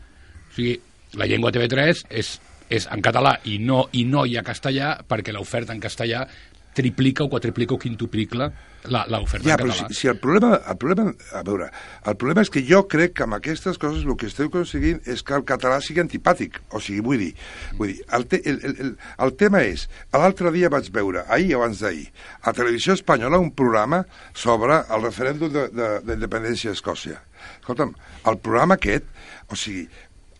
[0.51, 0.77] O sigui,
[1.18, 2.35] la llengua TV3 és,
[2.70, 6.25] és en català i no, i no hi ha castellà perquè l'oferta en castellà
[6.74, 8.50] triplica o quadriplica o quintuplica
[8.88, 9.74] l'oferta ja, en català.
[9.90, 11.68] Si, si el, problema, el problema, a veure,
[12.09, 15.24] el problema és que jo crec que amb aquestes coses el que esteu aconseguint és
[15.26, 16.61] que el català sigui antipàtic.
[16.72, 17.30] O sigui, vull dir,
[17.76, 18.92] vull dir el, te, el, el, el,
[19.26, 22.06] el tema és, l'altre dia vaig veure, ahir o abans d'ahir,
[22.40, 27.20] a Televisió Espanyola un programa sobre el referèndum d'independència d'Escòcia.
[27.61, 27.92] Escolta'm,
[28.30, 29.09] el programa aquest,
[29.50, 29.88] o sigui,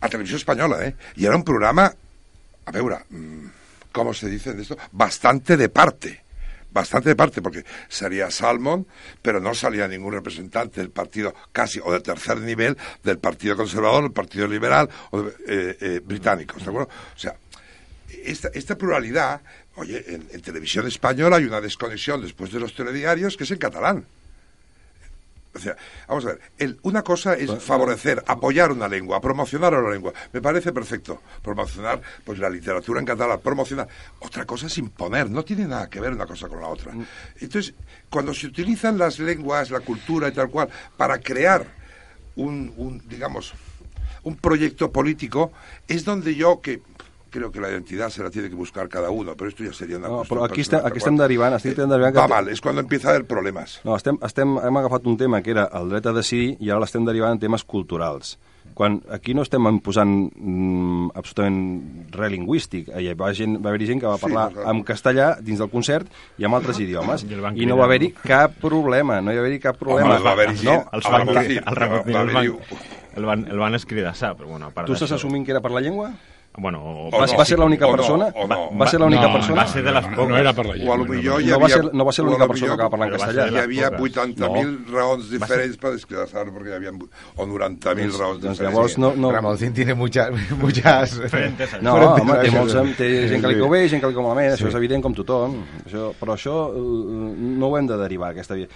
[0.01, 0.95] a Televisió Espanyola, eh?
[1.21, 1.91] I era un programa,
[2.65, 3.60] a veure, mmm,
[3.91, 4.77] ¿cómo se dice esto?
[4.91, 6.21] Bastante de parte.
[6.71, 8.87] Bastante de parte, porque sería Salmon,
[9.21, 14.03] pero no salía ningún representante del partido casi o de tercer nivel del Partido Conservador,
[14.03, 16.55] del Partido Liberal o de, eh, eh, británico.
[16.57, 16.89] ¿De acuerdo?
[17.13, 17.35] O sea,
[18.23, 19.41] esta, esta pluralidad,
[19.75, 23.57] oye, en, en televisión española hay una desconexión después de los telediarios que es en
[23.57, 24.05] catalán.
[25.53, 25.75] O sea,
[26.07, 30.13] vamos a ver, el, una cosa es favorecer, apoyar una lengua, promocionar una lengua.
[30.31, 31.21] Me parece perfecto.
[31.41, 33.87] Promocionar pues la literatura en catalán, promocionar.
[34.19, 36.93] Otra cosa es imponer, no tiene nada que ver una cosa con la otra.
[37.39, 37.73] Entonces,
[38.09, 41.65] cuando se utilizan las lenguas, la cultura y tal cual, para crear
[42.35, 43.53] un, un digamos,
[44.23, 45.51] un proyecto político,
[45.87, 46.81] es donde yo, que
[47.31, 49.97] creo que la identidad se la tiene que buscar cada uno, pero esto ya sería
[49.97, 52.15] una no, però aquí, està, aquí estem derivant, estic eh, derivant...
[52.19, 53.79] Va mal, és quan empieza a haver problemes.
[53.87, 56.83] No, estem, estem, hem agafat un tema que era el dret a decidir i ara
[56.83, 58.37] l'estem derivant en temes culturals.
[58.73, 62.91] quan aquí no estem imposant mm, absolutament res lingüístic.
[62.95, 66.09] Hi va, gent, va haver gent que va parlar sí, en castellà dins del concert
[66.39, 67.25] i amb altres idiomes.
[67.27, 70.15] I, no va haver-hi cap problema, no hi va haver-hi cap problema.
[70.15, 72.53] Home, va haver no, els van, el, el, el, el,
[73.15, 75.73] el, van, el van escridassar, però bueno, a part Tu estàs assumint que era per
[75.75, 76.13] la llengua?
[76.57, 78.25] Bueno, o va, no, va ser l'única persona?
[78.35, 78.55] No, no.
[78.73, 79.61] Va, va ser l'única no, persona?
[79.61, 80.31] Va ser de les poques.
[80.33, 80.97] No era per la llengua.
[80.97, 83.07] O potser hi no, havia, va ser, no va ser l'única persona que va parlar
[83.07, 83.45] en castellà.
[83.47, 84.97] Hi havia 80.000 no.
[84.97, 88.61] raons diferents per descriar perquè hi havia o 90.000 raons doncs, diferents.
[88.65, 89.13] Llavors no...
[89.15, 89.31] no...
[89.31, 90.35] Ramoncín tiene muchas...
[90.59, 91.15] muchas...
[91.79, 94.51] No, home, té, molts, té gent que li cau bé, gent que li cau malament,
[94.57, 95.61] això és evident com tothom.
[95.85, 98.67] Això, però això no ho hem de derivar, aquesta via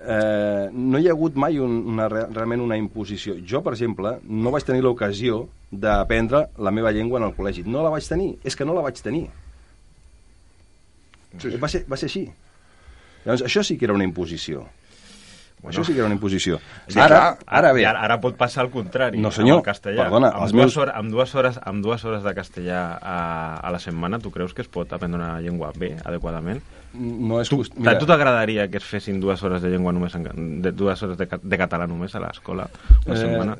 [0.00, 3.36] eh, no hi ha hagut mai un, una, realment una imposició.
[3.44, 7.66] Jo, per exemple, no vaig tenir l'ocasió d'aprendre la meva llengua en el col·legi.
[7.66, 9.26] No la vaig tenir, és que no la vaig tenir.
[11.38, 11.54] Sí.
[11.60, 12.26] Va, ser, va ser així.
[13.24, 14.64] Llavors, això sí que era una imposició.
[15.58, 15.72] Bueno.
[15.72, 16.60] Això sí que era una imposició.
[16.86, 17.82] Sí, ara, ara bé.
[17.88, 19.18] Ara, ara pot passar al contrari.
[19.18, 19.58] No, senyor.
[19.58, 20.04] El castellà.
[20.06, 20.76] Perdona, amb, dues meus...
[20.78, 23.16] hores, amb, dues hores, amb dues hores de castellà a,
[23.58, 26.62] a la setmana, tu creus que es pot aprendre una llengua bé, adequadament?
[26.94, 27.74] No és tu, just...
[27.76, 27.98] Mira...
[28.00, 30.28] tu t'agradaria que es fessin dues hores de llengua només, en,
[30.64, 32.68] de, dues hores de, de català només a l'escola
[33.04, 33.58] una eh, setmana?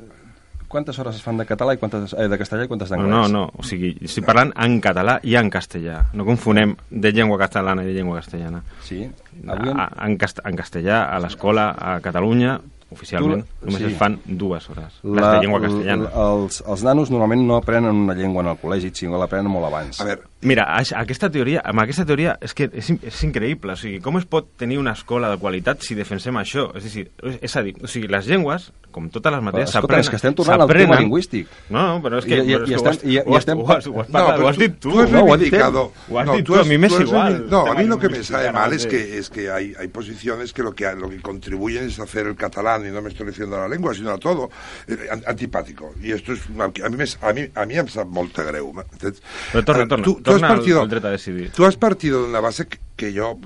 [0.69, 3.11] quantes hores es fan de català i quantes eh, de castellà i quantes d'anglès?
[3.11, 6.03] No, no, o sigui, estic parlant en català i en castellà.
[6.15, 8.61] No confonem de llengua catalana i de llengua castellana.
[8.85, 9.01] Sí.
[9.49, 9.81] Havíem...
[10.05, 12.59] En, cast en castellà, a l'escola, a Catalunya,
[12.91, 13.91] oficialment, tu, només sí.
[13.91, 16.09] es fan dues hores, la, les de llengua castellana.
[16.09, 19.69] La, els, els nanos normalment no aprenen una llengua en el col·legi, sinó l'aprenen molt
[19.69, 20.01] abans.
[20.01, 23.97] A veure, Mira, aquesta teoria, amb aquesta teoria és que és, és increïble, o sigui,
[23.99, 26.69] com es pot tenir una escola de qualitat si defensem això?
[26.79, 27.03] És a dir,
[27.43, 30.05] és a dir o sigui, les llengües, com totes les mateixes, s'aprenen...
[30.05, 31.49] És que estem tornant al tema lingüístic.
[31.67, 32.39] No, no, però és que...
[32.39, 33.59] I, i, i, estem, i, i estem...
[33.59, 34.93] Ho has, ho has, no, ho has dit tu.
[34.93, 35.83] Tú has no, reivindicado...
[36.07, 37.41] Ho has dit tu, a mi m'és igual.
[37.51, 40.53] No, a mí lo que me sabe mal es que, es que hay, hay posiciones
[40.53, 43.57] que lo, que lo que contribuyen es hacer el catalán, y no me estoy refiriendo
[43.57, 44.49] a la lengua, sino a todo,
[44.87, 45.93] eh, antipático.
[46.01, 46.41] Y esto es...
[46.59, 48.71] A mí, a mí, a mí em sap molt de greu.
[48.73, 51.51] Però torna, torna, tu, torna has partido, al dret a decidir.
[51.51, 53.37] Tú has partido de una base que, que yo,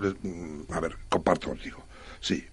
[0.71, 1.83] a ver, comparto contigo.
[2.19, 2.43] Sí,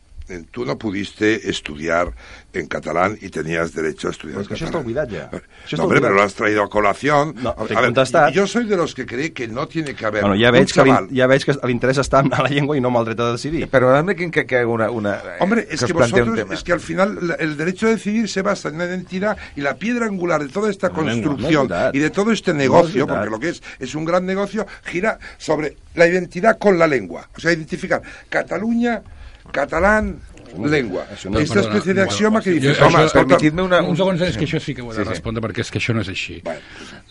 [0.50, 2.12] tú no pudiste estudiar
[2.52, 4.86] en catalán y tenías derecho a estudiar pues en que catalán.
[4.90, 5.40] Això ja.
[5.64, 7.34] Això no, hombre, pero lo has traído a colación.
[7.42, 10.36] No, a ver, yo soy de los que cree que no tiene que haber bueno,
[10.40, 13.10] ja veig, que ja veig que l'interès està en la llengua i no amb el
[13.10, 13.68] dret a decidir.
[13.70, 14.90] Pero dame que, que, que haga una...
[14.90, 18.42] una hombre, es que, que vosotros, es que al final el derecho a decidir se
[18.42, 22.32] basa en la identidad y la piedra angular de toda esta construcción y de todo
[22.32, 26.58] este negocio, no porque lo que es es un gran negocio, gira sobre la identidad
[26.58, 27.28] con la lengua.
[27.36, 29.02] O sea, identificar Cataluña,
[29.50, 30.18] catalán,
[30.58, 31.06] lengua.
[31.30, 33.80] No, Esta especie de axioma que dices, home, permitidme una...
[33.82, 35.46] Un, un segon, és que això sí que ho he de sí, respondre, sí.
[35.46, 36.40] perquè és que això no és així.
[36.44, 36.60] Bueno.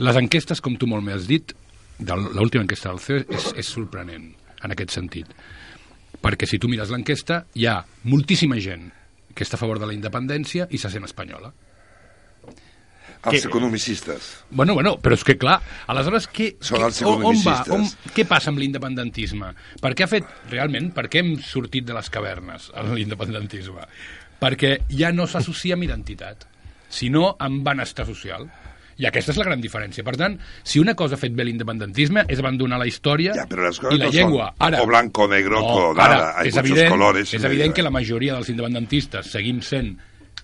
[0.09, 1.55] Les enquestes, com tu molt m'has dit,
[1.99, 4.29] de l'última enquesta del CEO és, és sorprenent,
[4.63, 5.31] en aquest sentit.
[6.19, 7.79] Perquè si tu mires l'enquesta, hi ha
[8.11, 8.89] moltíssima gent
[9.35, 11.53] que està a favor de la independència i se sent espanyola
[13.23, 13.47] els que...
[13.47, 14.29] economicistes.
[14.49, 15.59] Bueno, bueno, però és que clar,
[15.91, 17.57] aleshores, què, Són els on, on va?
[17.75, 17.83] On,
[18.15, 19.51] què passa amb l'independentisme?
[19.81, 23.85] Per què ha fet, realment, per què hem sortit de les cavernes amb l'independentisme?
[24.39, 26.47] Perquè ja no s'associa amb identitat,
[26.89, 28.47] sinó amb benestar social.
[28.99, 30.03] I aquesta és la gran diferència.
[30.03, 30.33] Per tant,
[30.67, 33.95] si una cosa ha fet bé l'independentisme és abandonar la història ja, però les coses
[33.95, 34.49] i la no llengua.
[34.59, 36.17] Ara, o blanco, negro, no, o nada.
[36.17, 37.31] Ara, és evident, colores.
[37.35, 39.93] És evident que la majoria dels independentistes seguim sent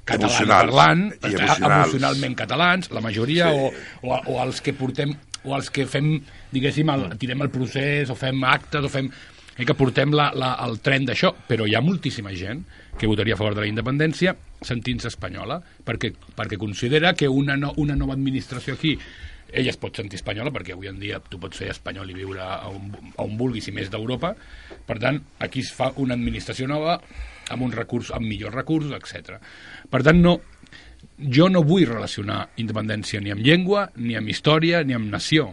[0.06, 3.70] catalans parlant, emocionalment catalans, la majoria, sí.
[4.04, 5.16] o, o, o els que portem
[5.46, 6.16] o els que fem,
[6.54, 10.56] diguéssim, el, tirem el procés, o fem actes, o fem eh, que portem la, la,
[10.66, 12.64] el tren d'això, però hi ha moltíssima gent
[12.98, 17.74] que votaria a favor de la independència sentint-se espanyola, perquè, perquè considera que una, no,
[17.82, 18.96] una nova administració aquí
[19.56, 22.44] ella es pot sentir espanyola perquè avui en dia tu pots ser espanyol i viure
[22.68, 22.90] on,
[23.22, 24.34] on vulguis i més d'Europa.
[24.86, 26.98] Per tant, aquí es fa una administració nova
[27.54, 29.38] amb un recurs, amb millors recursos, etc.
[29.92, 30.40] Per tant, no,
[31.20, 35.52] jo no vull relacionar independència ni amb llengua, ni amb història, ni amb nació.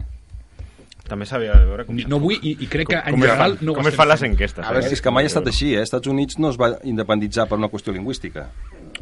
[1.07, 1.97] També s'havia de veure com...
[2.07, 3.57] No vull, i, i crec que com, en general...
[3.61, 4.63] No com es fan les enquestes?
[4.63, 4.95] A veure, eh?
[4.95, 5.83] és que mai ha estat així, eh?
[5.83, 8.47] Estats Units no es va independitzar per una qüestió lingüística.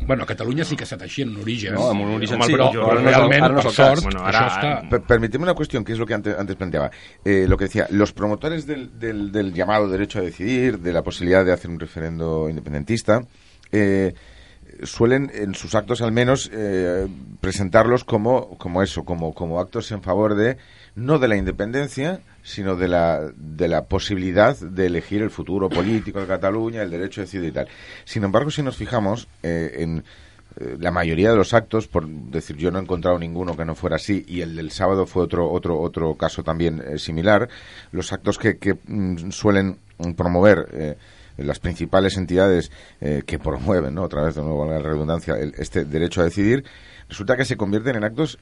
[0.07, 1.75] Bueno, a Catalunya sí que ha estat així en un origen.
[1.77, 4.89] No, en un origen sí, però, però realment, no per sort, bueno, ara, això està...
[4.89, 6.89] Per, permíteme una cuestión, que es lo que antes, antes planteaba.
[7.23, 11.03] Eh, lo que decía, los promotores del, del, del llamado derecho a decidir, de la
[11.03, 13.21] posibilidad de hacer un referendo independentista,
[13.71, 14.13] eh,
[14.83, 17.07] suelen en sus actos al menos eh,
[17.39, 20.57] presentarlos como, como eso, como, como actos en favor de,
[20.95, 26.19] no de la independencia, sino de la, de la posibilidad de elegir el futuro político
[26.19, 27.67] de Cataluña, el derecho a decidir y tal.
[28.03, 30.03] Sin embargo, si nos fijamos eh, en
[30.59, 33.75] eh, la mayoría de los actos, por decir, yo no he encontrado ninguno que no
[33.75, 37.47] fuera así, y el del sábado fue otro, otro, otro caso también eh, similar,
[37.91, 39.77] los actos que, que mm, suelen
[40.17, 40.97] promover
[41.37, 44.03] las principales entidades eh, que promueven, ¿no?
[44.03, 46.63] otra vez de nuevo la redundancia, este derecho a decidir,
[47.07, 48.37] resulta que se convierten en actos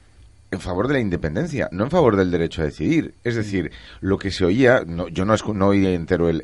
[0.50, 3.14] en favor de la independencia, no en favor del derecho a decidir.
[3.24, 3.70] Es decir,
[4.00, 6.42] lo que se oía, no, yo no, no oí entero el,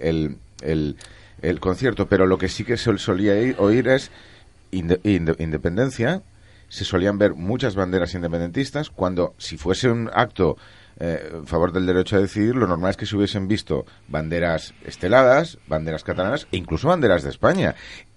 [0.62, 0.96] el,
[1.42, 4.10] el, concierto, pero lo que sí que se solía oír es
[4.70, 6.22] independencia,
[6.68, 10.56] se solían ver muchas banderas independentistas, cuando si fuese un acto
[10.98, 14.72] eh, en favor del derecho a decidir, lo normal es que se hubiesen visto banderas
[14.84, 17.74] esteladas, banderas catalanas e incluso banderas de España.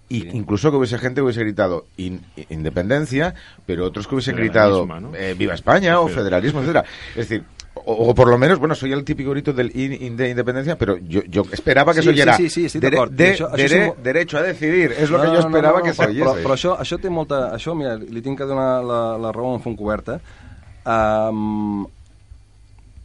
[0.09, 3.35] Y incluso que hubiese gente que hubiese gritado independencia,
[3.65, 6.83] pero otros que hubiesen gritado eh, viva España o federalismo, etcétera.
[7.11, 7.43] Es decir,
[7.75, 11.43] o, por lo menos, bueno, soy el típico grito del de independencia, pero yo, yo
[11.51, 15.07] esperaba que sí, eso sí, sí, sí, de, de, això, això derecho a decidir, és
[15.07, 16.25] el no, que jo esperava no, no, no, que s'oiés.
[16.25, 17.53] Però, però això, això té molta...
[17.55, 20.19] Això, mira, li tinc que donar la, la raó en font coberta.
[20.89, 21.85] Um,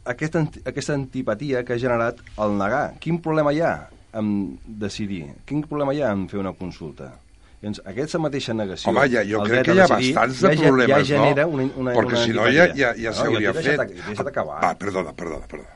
[0.05, 2.85] aquesta, aquesta antipatia que ha generat el negar.
[3.01, 3.75] Quin problema hi ha
[4.15, 5.25] en decidir?
[5.45, 7.13] Quin problema hi ha en fer una consulta?
[7.61, 8.91] Llavors, aquesta mateixa negació...
[8.91, 11.55] Home, ja, jo crec que hi ha bastants de problemes, ja, ja genera no?
[11.55, 13.95] Una, una, Perquè una si no ja, ja, ja s'hauria no, fet...
[13.95, 14.59] Deixa't acabar.
[14.61, 15.74] Va, perdona, perdona, perdona.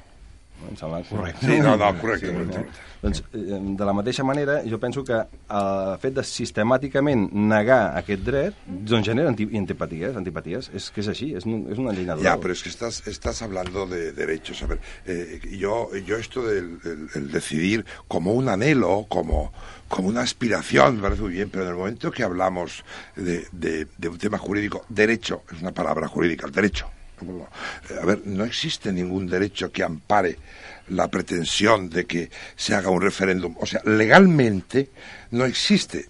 [0.67, 1.45] Em sembla correcte.
[1.45, 2.27] Sí, no, no, correcte.
[2.27, 2.59] Sí, correcte.
[2.59, 2.87] No?
[3.01, 8.25] Doncs, eh, de la mateixa manera, jo penso que el fet de sistemàticament negar aquest
[8.27, 10.69] dret doncs genera antipaties, antipaties.
[10.75, 12.25] És que és així, és, és una llei natural.
[12.27, 14.61] Ya, pero es que estás, estás hablando de derechos.
[14.63, 19.53] A ver, eh, yo, yo esto del el, el decidir como un anhelo, como,
[19.87, 22.83] como una aspiración, me parece muy bien, pero en el momento que hablamos
[23.15, 26.89] de, de, de un tema jurídico, derecho, es una palabra jurídica, el derecho.
[28.01, 30.37] A ver, no existe ningún derecho que ampare
[30.89, 33.55] la pretensión de que se haga un referéndum.
[33.59, 34.89] O sea, legalmente
[35.31, 36.07] no existe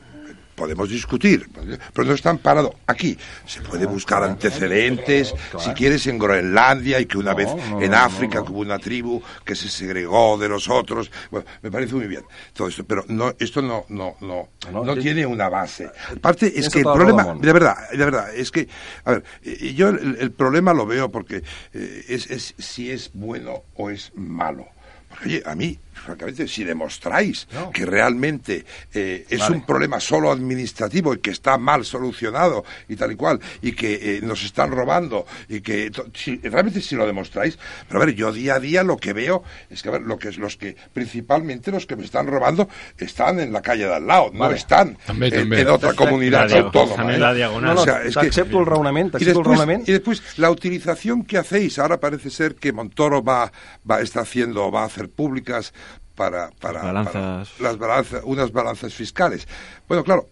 [0.60, 1.48] podemos discutir,
[1.94, 3.18] pero no está amparado aquí.
[3.46, 7.50] Se puede buscar antecedentes, si quieres, en Groenlandia y que una vez
[7.80, 11.10] en África hubo una tribu que se segregó de los otros.
[11.32, 15.26] Bueno, me parece muy bien todo esto, pero no, esto no, no, no, no tiene
[15.26, 15.90] una base.
[16.18, 18.68] Aparte, es que el problema, de verdad, de verdad, es que,
[19.06, 19.24] a ver,
[19.74, 21.42] yo el, problema lo veo porque
[21.74, 24.68] eh, es, es si es bueno o es malo.
[25.26, 25.80] Oye, a mí,
[26.10, 31.86] francamente, si demostráis que realmente eh, es un problema solo administrativo y que está mal
[31.86, 36.82] solucionado y tal y cual, y que eh, nos están robando, y que si, realmente
[36.82, 37.58] si lo demostráis,
[37.88, 40.18] pero a ver, yo día a día lo que veo es que, a ver, lo
[40.18, 43.96] que es los que, principalmente los que me están robando, están en la calle de
[43.96, 47.14] al lado, no están en, otra comunidad autónoma.
[47.14, 47.70] En la diagonal.
[47.70, 51.24] No, no, o sea, es que, el raonament, y después, el y después, la utilización
[51.24, 53.52] que hacéis, ahora parece ser que Montoro va,
[53.90, 55.74] va está haciendo, va a hacer públicas
[56.20, 57.58] para, para, balanzas.
[57.62, 59.48] las balanzas, unas balanzas fiscales.
[59.88, 60.28] Bueno, claro,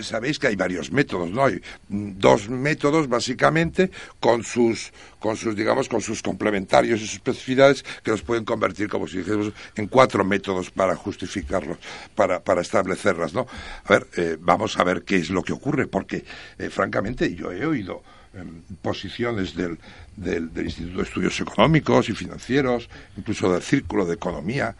[0.00, 1.44] sabéis que hay varios métodos, ¿no?
[1.44, 1.60] Hay
[1.90, 8.12] dos métodos básicamente con sus, con sus, digamos, con sus complementarios y sus especificidades que
[8.12, 11.76] los pueden convertir, como si dijéramos, en cuatro métodos para justificarlos,
[12.14, 13.46] para, para establecerlas, ¿no?
[13.84, 16.24] A ver, eh, vamos a ver qué es lo que ocurre, porque,
[16.58, 18.02] eh, francamente, yo he oído
[18.32, 19.78] em, posiciones del,
[20.16, 24.74] del, del Instituto de Estudios Económicos y Financieros, incluso del Círculo de Economía,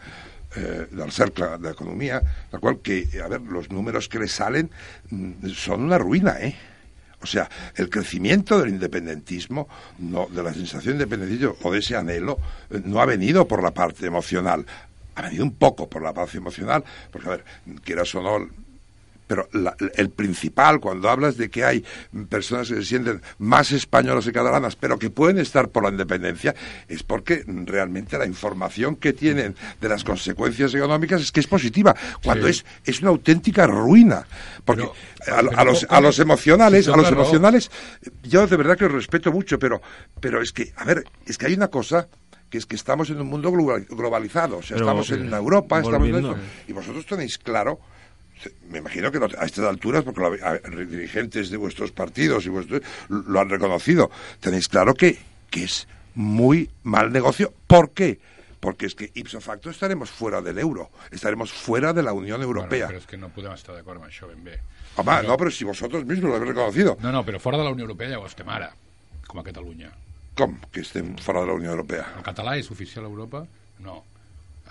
[0.55, 2.21] eh, del cercle d'economia,
[2.51, 4.69] la cual que, a ver, los números que le salen
[5.09, 6.55] mm, son una ruina, ¿eh?
[7.21, 11.95] O sea, el crecimiento del independentismo, no, de la sensación de independentismo o de ese
[11.95, 12.39] anhelo,
[12.69, 14.65] eh, no ha venido por la parte emocional,
[15.15, 17.45] ha venido un poco por la parte emocional, porque, a ver,
[17.83, 18.49] quieras o no,
[19.31, 19.47] pero
[19.95, 21.85] el principal, cuando hablas de que hay
[22.27, 26.53] personas que se sienten más españolas y catalanas, pero que pueden estar por la independencia,
[26.89, 31.95] es porque realmente la información que tienen de las consecuencias económicas es que es positiva,
[32.21, 34.27] cuando es, es una auténtica ruina.
[34.65, 34.89] Porque
[35.25, 37.71] a, los, a los emocionales, a los emocionales,
[38.23, 39.81] yo de verdad que los respeto mucho, pero,
[40.19, 42.09] pero es que, a ver, es que hay una cosa
[42.49, 46.15] que es que estamos en un mundo globalizado, o sea, estamos en Europa, estamos en
[46.15, 46.35] eso,
[46.67, 47.79] y vosotros tenéis claro
[48.69, 53.39] me imagino que a estas alturas, porque los dirigentes de vuestros partidos y vuestros, lo
[53.39, 55.17] han reconocido, tenéis claro que,
[55.49, 57.53] que es muy mal negocio.
[57.67, 58.19] ¿Por qué?
[58.59, 62.85] Porque es que ipso facto estaremos fuera del euro, estaremos fuera de la Unión Europea.
[62.85, 64.59] Bueno, pero es que no podemos estar de acuerdo con eso, ben bé.
[64.97, 66.97] Home, no, pero si vosotros mismos lo habéis reconocido.
[67.01, 68.69] No, no, pero fuera de la Unión Europea ja ho estem ara,
[69.25, 69.89] com a Catalunya.
[70.35, 72.05] Com que estem fora de la Unió Europea?
[72.15, 73.41] El català és oficial a Europa?
[73.83, 73.97] No.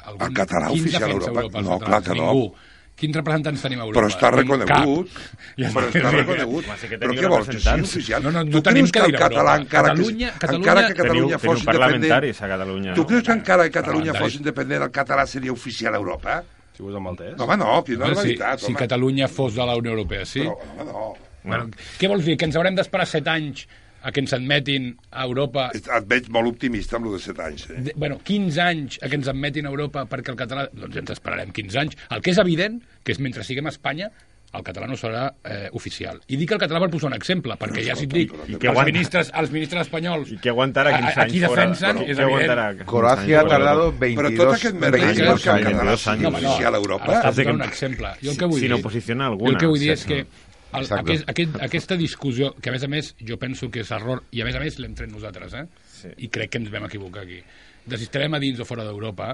[0.00, 0.22] Algun...
[0.28, 1.42] El català oficial a Europa?
[1.42, 2.30] Europa no, clar que no.
[2.30, 2.54] Ningú.
[3.00, 3.96] Quins representants tenim a Europa?
[3.96, 5.14] Però està reconegut.
[5.56, 6.66] Ja però està reconegut.
[7.00, 8.24] Però què vols, que sigui oficial?
[8.26, 11.44] No, no, no tu tenim que el català, encara, Catalunya, que, encara que Catalunya teniu,
[11.46, 12.28] fos independent...
[12.28, 12.96] a Catalunya.
[12.98, 16.42] Tu creus que encara que Catalunya fos independent el català seria oficial a Europa?
[16.76, 17.34] Si vols el maltès.
[17.38, 18.60] No, home, no, que no és veritat.
[18.60, 20.44] Si, si Catalunya fos de la Unió Europea, sí?
[20.44, 21.06] Però, home, no.
[21.40, 22.36] Bueno, què vols dir?
[22.36, 23.64] Que ens haurem d'esperar set anys
[24.02, 25.68] a que ens admetin a Europa...
[25.76, 27.66] Et veig molt optimista amb el de 7 anys.
[27.70, 27.82] Eh?
[27.90, 30.66] De, bueno, 15 anys a que ens admetin a Europa perquè el català...
[30.72, 31.96] Doncs ens esperarem 15 anys.
[32.10, 34.08] El que és evident, que és mentre siguem a Espanya,
[34.50, 36.16] el català no serà eh, oficial.
[36.26, 38.66] I dic el català per posar un exemple, perquè ja si et dic, I que
[38.72, 41.20] els ministres, els ministres espanyols I que aguantarà 15 anys.
[41.22, 42.82] aquí defensen, fora, és que evident.
[42.90, 46.02] Croacia ha tardado Però 22, tot aquest merder 22 que el català anys.
[46.08, 46.38] sigui No, no.
[46.40, 47.12] oficial a Europa...
[47.12, 48.08] Ara Has de un exemple.
[48.24, 50.04] Jo el si- que vull sin dir, oposición jo alguna, el que vull dir és
[50.04, 50.24] que
[50.72, 51.00] el, Exacte.
[51.00, 54.42] aquest, aquest, aquesta discussió, que a més a més jo penso que és error, i
[54.42, 55.64] a més a més l'hem tret nosaltres, eh?
[56.00, 56.12] Sí.
[56.26, 57.40] i crec que ens vam equivocar aquí.
[57.86, 59.32] De si estarem a dins o fora d'Europa,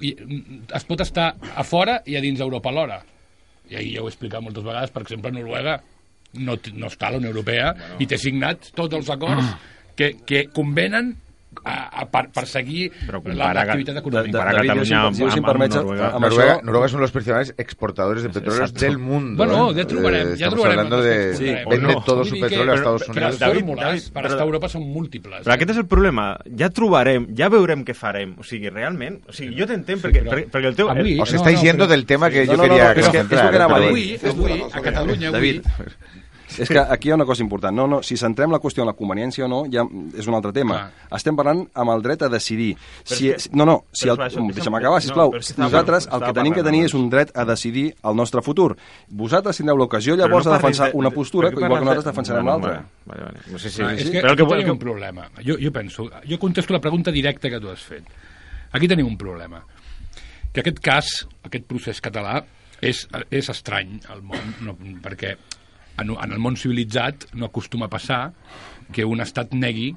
[0.00, 3.02] i, mm, es pot estar a fora i a dins d'Europa alhora.
[3.70, 5.80] I ahir ja ho he explicat moltes vegades, per exemple, Noruega
[6.34, 8.00] no, no està a la Unió Europea bueno.
[8.02, 9.54] i té signats tots els acords
[9.96, 11.14] que, que convenen
[11.64, 14.32] a, a, per, per seguir Però la- compara l'activitat Ca- econòmica.
[14.38, 16.06] compara David, Catalunya amb- em amb permets, Noruega.
[16.10, 16.64] amb Noruega, això...
[16.64, 18.84] Noruega son los principales exportadores de petróleo Exacto.
[18.84, 19.36] del mundo.
[19.36, 19.74] Bueno, ¿eh?
[19.76, 20.78] ja trobarem, Eh, ja trobarem.
[20.78, 21.34] hablando de...
[21.36, 22.02] Sí, vende no.
[22.02, 23.40] todo su petróleo a Estados Unidos.
[23.40, 25.42] les fórmules per estar a Europa són múltiples.
[25.44, 26.36] Però aquest és el problema.
[26.58, 28.34] Ja trobarem, ja veurem què farem.
[28.38, 29.20] O sigui, realment...
[29.28, 30.88] O sigui, jo t'entenc perquè, però- perquè, el teu...
[30.90, 33.54] Avui- Os estáis yendo del tema que yo quería concentrar.
[33.54, 33.58] ¿eh?
[33.62, 34.18] avui,
[34.72, 35.62] a Catalunya, avui...
[36.58, 37.76] És que aquí hi ha una cosa important.
[37.76, 39.84] No, no, si centrem la qüestió en la conveniència o no, ja
[40.16, 40.76] és un altre tema.
[40.78, 41.18] Clar.
[41.18, 42.72] Estem parlant amb el dret a decidir.
[43.04, 45.30] Si, és no, no, si el, això, deixa'm acabar, no, sisplau.
[45.34, 48.42] que estava Nosaltres el que tenim que tenir és un dret a decidir el nostre
[48.42, 48.76] futur.
[49.08, 52.10] Vosaltres tindreu l'ocasió llavors no de defensar de- una postura, què igual que nosaltres de-
[52.10, 52.88] defensarem Vale, l'altra.
[53.06, 53.40] Vale, vale.
[53.52, 53.76] No sé si...
[53.76, 54.10] Sí, és sí.
[54.12, 55.28] que Però que, tenim que, un problema.
[55.44, 58.04] Jo, jo penso, jo contesto la pregunta directa que tu has fet.
[58.72, 59.62] Aquí tenim un problema.
[60.52, 62.40] Que aquest cas, aquest procés català,
[62.80, 65.34] és, és estrany al món, no, perquè
[65.98, 68.32] en, en el món civilitzat no acostuma a passar
[68.92, 69.94] que un estat negui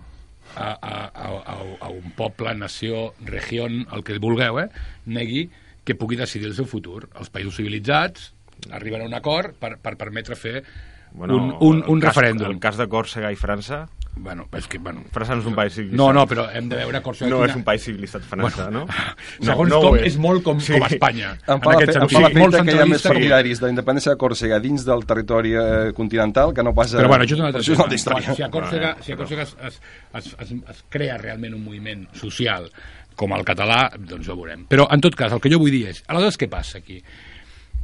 [0.56, 4.70] a, a, a, a, a un poble, nació, regió, el que vulgueu, eh,
[5.06, 5.50] negui
[5.86, 7.08] que pugui decidir el seu futur.
[7.20, 8.32] Els països civilitzats
[8.76, 10.64] arriben a un acord per, per permetre fer
[11.12, 12.52] bueno, un, un, un el cas- referèndum.
[12.52, 13.86] El cas de Còrsega i França...
[14.20, 15.06] Bueno, és que, bueno...
[15.16, 15.96] França no és un país civilizat.
[15.98, 17.30] No, no, però hem de veure Còrsega...
[17.32, 19.46] No quina- és un país civilitzat, França, Bueno, no?
[19.48, 20.74] Segons no com, ho és molt com, Sí.
[20.76, 21.30] com Espanya.
[21.48, 24.20] Em fa, em la molt finta que hi ha més partidaris de la independència de
[24.20, 26.92] Còrsega dins del territori eh, continental que no pas...
[26.94, 28.36] a- Però bueno, això és una altra això és una altra història.
[28.36, 29.80] Si a Còrsega, si a Còrsega es, es,
[30.20, 32.68] es, es, es crea realment un moviment social
[33.16, 34.68] com el català, doncs ho veurem.
[34.72, 37.00] Però, en tot cas, el que jo vull dir és, aleshores, què passa aquí?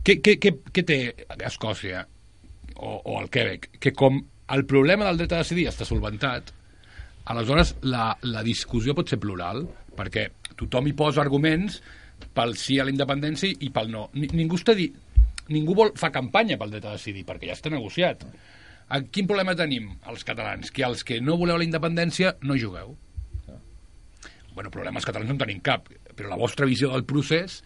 [0.05, 0.99] Què, què, què, què té
[1.47, 2.03] Escòcia
[2.75, 3.71] o, o el Quebec?
[3.79, 4.19] Que com
[4.53, 6.51] el problema del dret a decidir està solventat,
[7.31, 9.63] aleshores la, la discussió pot ser plural,
[9.97, 10.27] perquè
[10.59, 11.79] tothom hi posa arguments
[12.35, 14.09] pel sí a la independència i pel no.
[14.13, 14.91] Ni, ningú està di...
[15.45, 18.23] Ningú vol, fa campanya pel dret a decidir, perquè ja està negociat.
[18.89, 20.71] A quin problema tenim els catalans?
[20.73, 22.95] Que els que no voleu la independència no jugueu.
[24.55, 27.59] Bueno, problemes catalans no en tenim cap, però la vostra visió del procés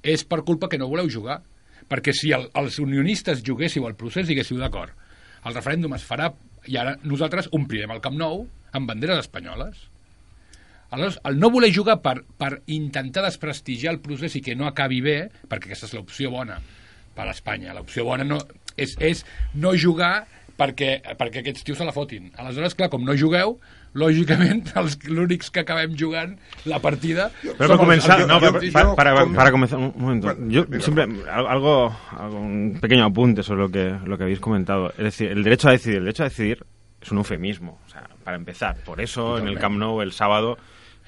[0.00, 1.42] és per culpa que no voleu jugar.
[1.90, 4.94] Perquè si el, els unionistes juguéssiu al procés, diguéssiu d'acord,
[5.44, 6.30] el referèndum es farà
[6.66, 9.86] i ara nosaltres omplirem el Camp Nou amb banderes espanyoles.
[10.90, 15.00] Aleshores, el no voler jugar per, per intentar desprestigiar el procés i que no acabi
[15.02, 15.16] bé,
[15.50, 16.60] perquè aquesta és l'opció bona
[17.16, 18.38] per a Espanya, l'opció bona no,
[18.76, 19.24] és, és
[19.54, 20.26] no jugar
[20.56, 22.30] perquè, perquè aquests tios se la fotin.
[22.36, 23.58] Aleshores, clar, com no jugueu,
[23.96, 26.34] lògicament, els- l'únics que acabem jugant
[26.64, 27.30] la partida...
[27.42, 30.34] Els- comenzar, els- no, yo- para, yo- para, para- como- para comenzar, un momento.
[30.48, 34.40] Yo venga, siempre, al- algo, algo- un pequeño apunte sobre lo que, lo que habéis
[34.40, 34.90] comentado.
[34.98, 36.64] Es decir, el derecho a decidir, el derecho a decidir
[37.00, 38.76] es un eufemismo, o sea, para empezar.
[38.84, 40.58] Por eso, en el Camp Nou, el sábado,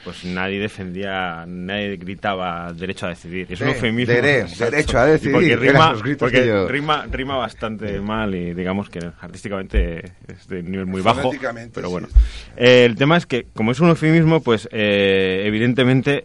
[0.04, 3.46] pues nadie defendía, nadie gritaba derecho a decidir.
[3.50, 4.14] Es un eufemismo.
[4.14, 9.00] dere- derecho a decidir, Y Porque rima, porque rima, rima bastante mal y digamos que
[9.20, 11.30] artísticamente es de nivel muy bajo.
[11.74, 11.92] Pero sí.
[11.92, 12.08] bueno.
[12.56, 16.24] Eh, el tema es que, como es un eufemismo, pues eh, evidentemente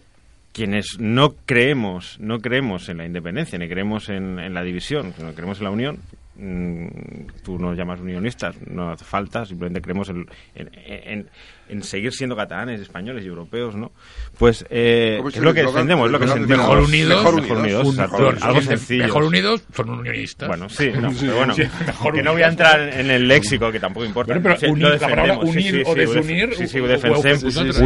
[0.53, 5.34] quienes no creemos, no creemos en la independencia, ni creemos en, en la división, no
[5.34, 5.97] creemos en la unión,
[7.43, 10.25] tú nos llamas unionistas, no hace falta, simplemente creemos en,
[10.55, 11.29] en, en-
[11.69, 13.91] en seguir siendo catalanes, españoles y europeos, ¿no?
[14.38, 16.57] Pues eh, ¿Cómo es es lo que defendemos, es lo que sentimos.
[16.57, 19.03] Mejor unidos, mejor mejor unidos, unidos, exacto, mejor- algo sencillo.
[19.03, 20.47] Mejor unidos son unionistas.
[20.49, 23.71] Bueno, sí, no, pero bueno, Sí, mejor que no voy a entrar en el léxico,
[23.71, 24.34] que tampoco importa.
[24.34, 27.39] Bueno, però Sí, unir- lo defendemos, sí, unir sí, o desunir, Sí, sí, fet defensem,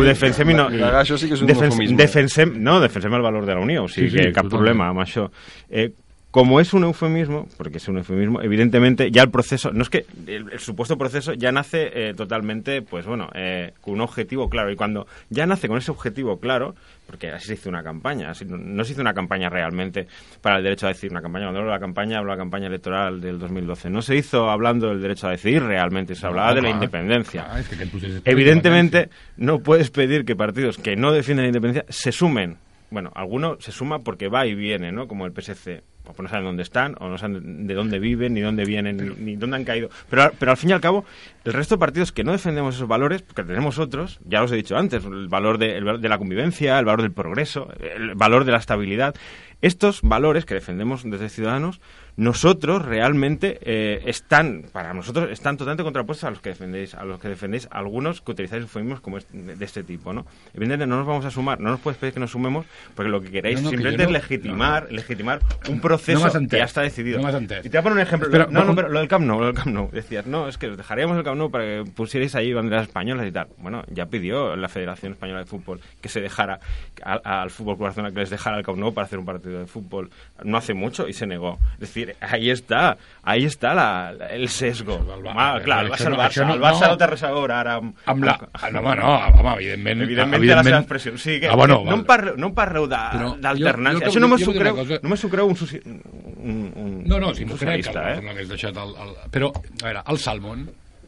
[0.03, 0.67] defensem no...
[0.67, 4.87] un defensem, no, defensem el valor de la Unió, o sigui Sí, que cap problema
[4.89, 5.29] amb això.
[5.69, 5.91] Eh,
[6.37, 10.05] como es un eufemismo, porque es un eufemismo, evidentemente ya el proceso, no es que
[10.27, 14.71] el, el supuesto proceso ya nace eh, totalmente, pues bueno, eh, con un objetivo claro.
[14.71, 16.75] Y cuando ya nace con ese objetivo claro,
[17.07, 20.05] porque así se hizo una campaña, así, no, no se hizo una campaña realmente
[20.39, 21.45] para el derecho a decidir una campaña.
[21.45, 23.89] Cuando hablo de la campaña, hablo de la campaña electoral del 2012.
[23.89, 27.47] No se hizo hablando del derecho a decidir realmente, se hablaba de la clar, independencia.
[27.67, 32.57] que per Evidentemente, no puedes pedir que partidos que no defienden la independencia se sumen.
[32.91, 35.07] Bueno, alguno se suma porque va y viene, ¿no?
[35.07, 35.81] Como el PSC.
[36.13, 39.35] Pues no saben dónde están, o no saben de dónde viven, ni dónde vienen, ni,
[39.35, 39.89] dónde han caído.
[40.09, 41.05] Pero, pero al fin y al cabo,
[41.43, 44.55] el resto de partidos que no defendemos esos valores, porque tenemos otros, ya os he
[44.55, 48.51] dicho antes, el valor de, de la convivencia, el valor del progreso, el valor de
[48.51, 49.15] la estabilidad,
[49.61, 51.81] estos valores que defendemos desde Ciudadanos
[52.17, 57.19] nosotros realmente eh, están, para nosotros, están totalmente contrapuestos a los que defendéis, a los
[57.19, 60.25] que defendéis algunos que utilizáis eufemismos como de este tipo, ¿no?
[60.53, 62.65] Evidentemente no nos vamos a sumar, no nos puedes pedir que nos sumemos,
[62.95, 65.39] porque lo que queréis simplemente es legitimar, legitimar
[65.69, 67.19] un proceso que ya está decidido.
[67.19, 68.47] y te voy a poner un ejemplo.
[68.49, 69.89] no, no, pero lo del Camp Nou, lo del Camp Nou.
[69.91, 73.27] Decías, no, es que os dejaríamos el Camp Nou para que pusierais ahí banderas españolas
[73.27, 73.47] y tal.
[73.57, 76.59] Bueno, ya pidió la Federación Española de Fútbol que se dejara
[77.03, 80.09] al, Fútbol Barcelona que les dejara el Camp Nou para hacer un partido de fútbol
[80.43, 81.59] no hace mucho y se negó.
[81.73, 83.87] Es decir, ahí está, ahí està la,
[84.31, 84.97] el sesgo.
[85.25, 87.75] Va, clar, el Barça, el Barça, no, el Barça no, té res a veure ara
[87.81, 87.93] amb...
[88.05, 88.35] amb la...
[88.53, 90.03] Ah, no, home, no, home, evidentment...
[90.07, 91.13] Evidentment, té la seva expressió.
[91.17, 94.11] O sigui, que, ah, bueno, no, em parleu, no em parleu d'alternància.
[94.11, 94.99] Això no m'ho creu, cosa...
[95.03, 95.81] no m'ho creu un, soci...
[95.85, 98.21] un, un, No, no, si m'ho crec, que eh?
[98.23, 99.15] no hagués deixat el, el...
[99.33, 100.63] Però, a veure, el Salmon,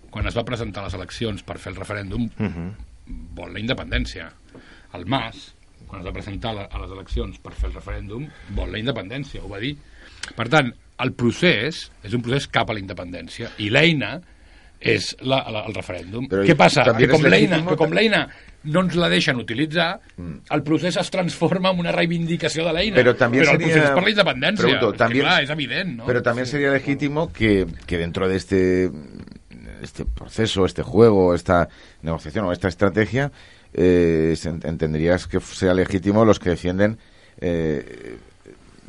[0.10, 2.68] quan es va presentar a les eleccions per fer el referèndum, uh mhm.
[2.68, 3.24] -huh.
[3.38, 4.30] vol la independència.
[4.93, 5.54] El Mas,
[5.89, 8.28] quan es va presentar a les eleccions per fer el referèndum,
[8.58, 9.76] vol la independència, ho va dir.
[10.36, 10.70] Per tant,
[11.04, 14.18] el procés és un procés cap a la independència i l'eina
[14.80, 16.30] és la, la, el referèndum.
[16.32, 16.86] Però Què passa?
[16.95, 18.28] Que com l'eina com l'eina
[18.64, 20.50] no ens la deixen utilitzar, mm.
[20.56, 22.95] el procés es transforma en una reivindicació de l'eina.
[22.95, 24.66] Pero, también pero sería, el procés es per la independència.
[24.66, 26.06] Pregunto, también, clar, és evident, ¿no?
[26.06, 28.91] Pero también sería legítimo que, que dentro de este,
[29.82, 31.70] este proceso, este juego, esta
[32.02, 33.32] negociación o esta estrategia,
[33.74, 36.97] eh, entenderías que sea legítimo los que defienden
[37.39, 38.18] eh,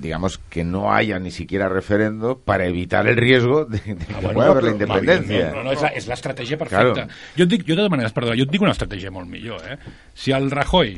[0.01, 4.15] digamos, que no haya ni siquiera referendo para evitar el riesgo de, de ah, que
[4.15, 5.51] bueno, pueda haver la independència.
[5.51, 7.05] No, no, no, és l'estratègia perfecta.
[7.05, 7.19] Claro.
[7.37, 9.61] Jo et dic, jo de totes maneres, perdó, jo et dic una estratègia molt millor,
[9.69, 9.77] eh?
[10.17, 10.95] Si el Rajoy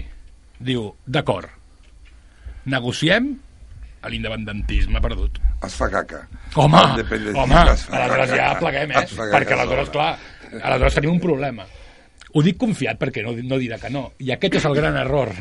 [0.62, 1.50] diu, d'acord,
[2.70, 3.32] negociem,
[4.12, 5.40] l'independentisme perdut.
[5.66, 6.22] Es fa caca.
[6.55, 6.82] Home,
[7.34, 9.07] home, aleshores ja pleguem, eh?
[9.18, 10.12] Perquè aleshores, clar,
[10.61, 11.66] aleshores tenim un problema.
[12.32, 14.12] Ho dic confiat perquè no, no dirà que no.
[14.22, 15.34] I aquest és el gran error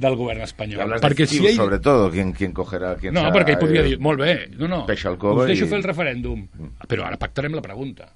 [0.00, 0.96] del govern espanyol.
[1.02, 1.58] Perquè si ell...
[1.58, 2.94] sobretot, qui, qui cogerà...
[3.00, 5.68] Qui no, perquè ell podria dir, molt bé, no, no, us deixo i...
[5.68, 6.90] fer el referèndum, mm.
[6.90, 8.10] però ara pactarem la pregunta.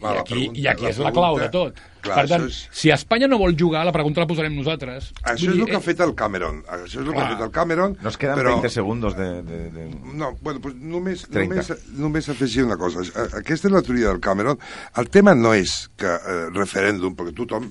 [0.00, 1.80] Va, I, aquí, pregunta, I aquí és la clau de tot.
[2.00, 2.60] Clar, per tant, és...
[2.72, 5.10] si Espanya no vol jugar, la pregunta la posarem nosaltres.
[5.20, 6.62] Això és el que ha fet el Cameron.
[6.64, 7.96] Això és el que ha fet el Cameron.
[8.06, 8.54] Nos queden però...
[8.62, 9.86] 20 segons de, de, de...
[10.16, 11.68] No, bueno, pues només, només,
[12.00, 13.04] només afegir una cosa.
[13.42, 14.60] Aquesta és la teoria del Cameron.
[15.02, 17.68] El tema no és que eh, referèndum, perquè tothom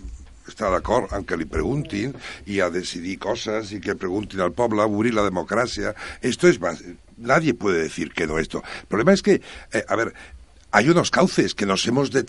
[0.50, 2.16] està d'acord en que li preguntin
[2.50, 5.95] i a decidir coses i que preguntin al poble, a obrir la democràcia.
[6.22, 6.84] Esto es más...
[7.20, 8.64] Nadie puede decir que no esto.
[8.82, 9.41] El problema es que,
[9.74, 10.14] eh, a ver,
[10.72, 12.24] hay unos cauces que nos hemos de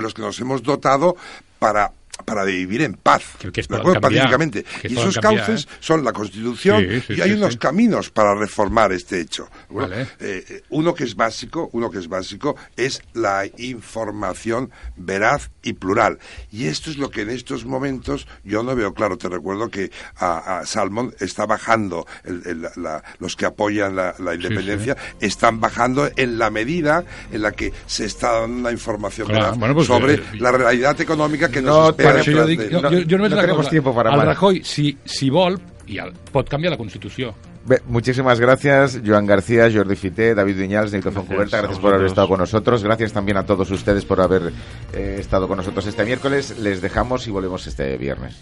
[0.00, 1.16] los que nos hemos dotado
[1.58, 1.92] para
[2.24, 4.64] para vivir en paz, que cambiar, pacíficamente.
[4.82, 5.76] Que y esos cambiar, cauces ¿eh?
[5.80, 9.48] son la Constitución sí, sí, y hay sí, unos caminos para reformar este hecho.
[9.68, 10.08] Bueno, vale.
[10.20, 16.18] eh, uno que es básico, uno que es básico es la información veraz y plural.
[16.50, 19.16] Y esto es lo que en estos momentos yo no veo claro.
[19.18, 24.14] Te recuerdo que a, a Salmon está bajando, el, el, la, los que apoyan la,
[24.18, 29.26] la independencia están bajando en la medida en la que se está dando una información
[29.26, 32.36] claro, veraz bueno, pues, sobre eh, la realidad económica que no nos espera per això
[32.38, 35.28] jo dic, jo, jo, jo només no tenemos cosa, tiempo para el Rajoy, si, si
[35.30, 37.34] vol, i el, pot canviar la Constitució.
[37.66, 42.28] Bé, muchísimas gracias, Joan García, Jordi Fité, David Viñals, Nito Foncuberta, gracias por haber estado
[42.28, 44.52] con nosotros, gracias también a todos ustedes por haber
[44.92, 48.36] eh, estado con nosotros este miércoles, les dejamos y volvemos este viernes.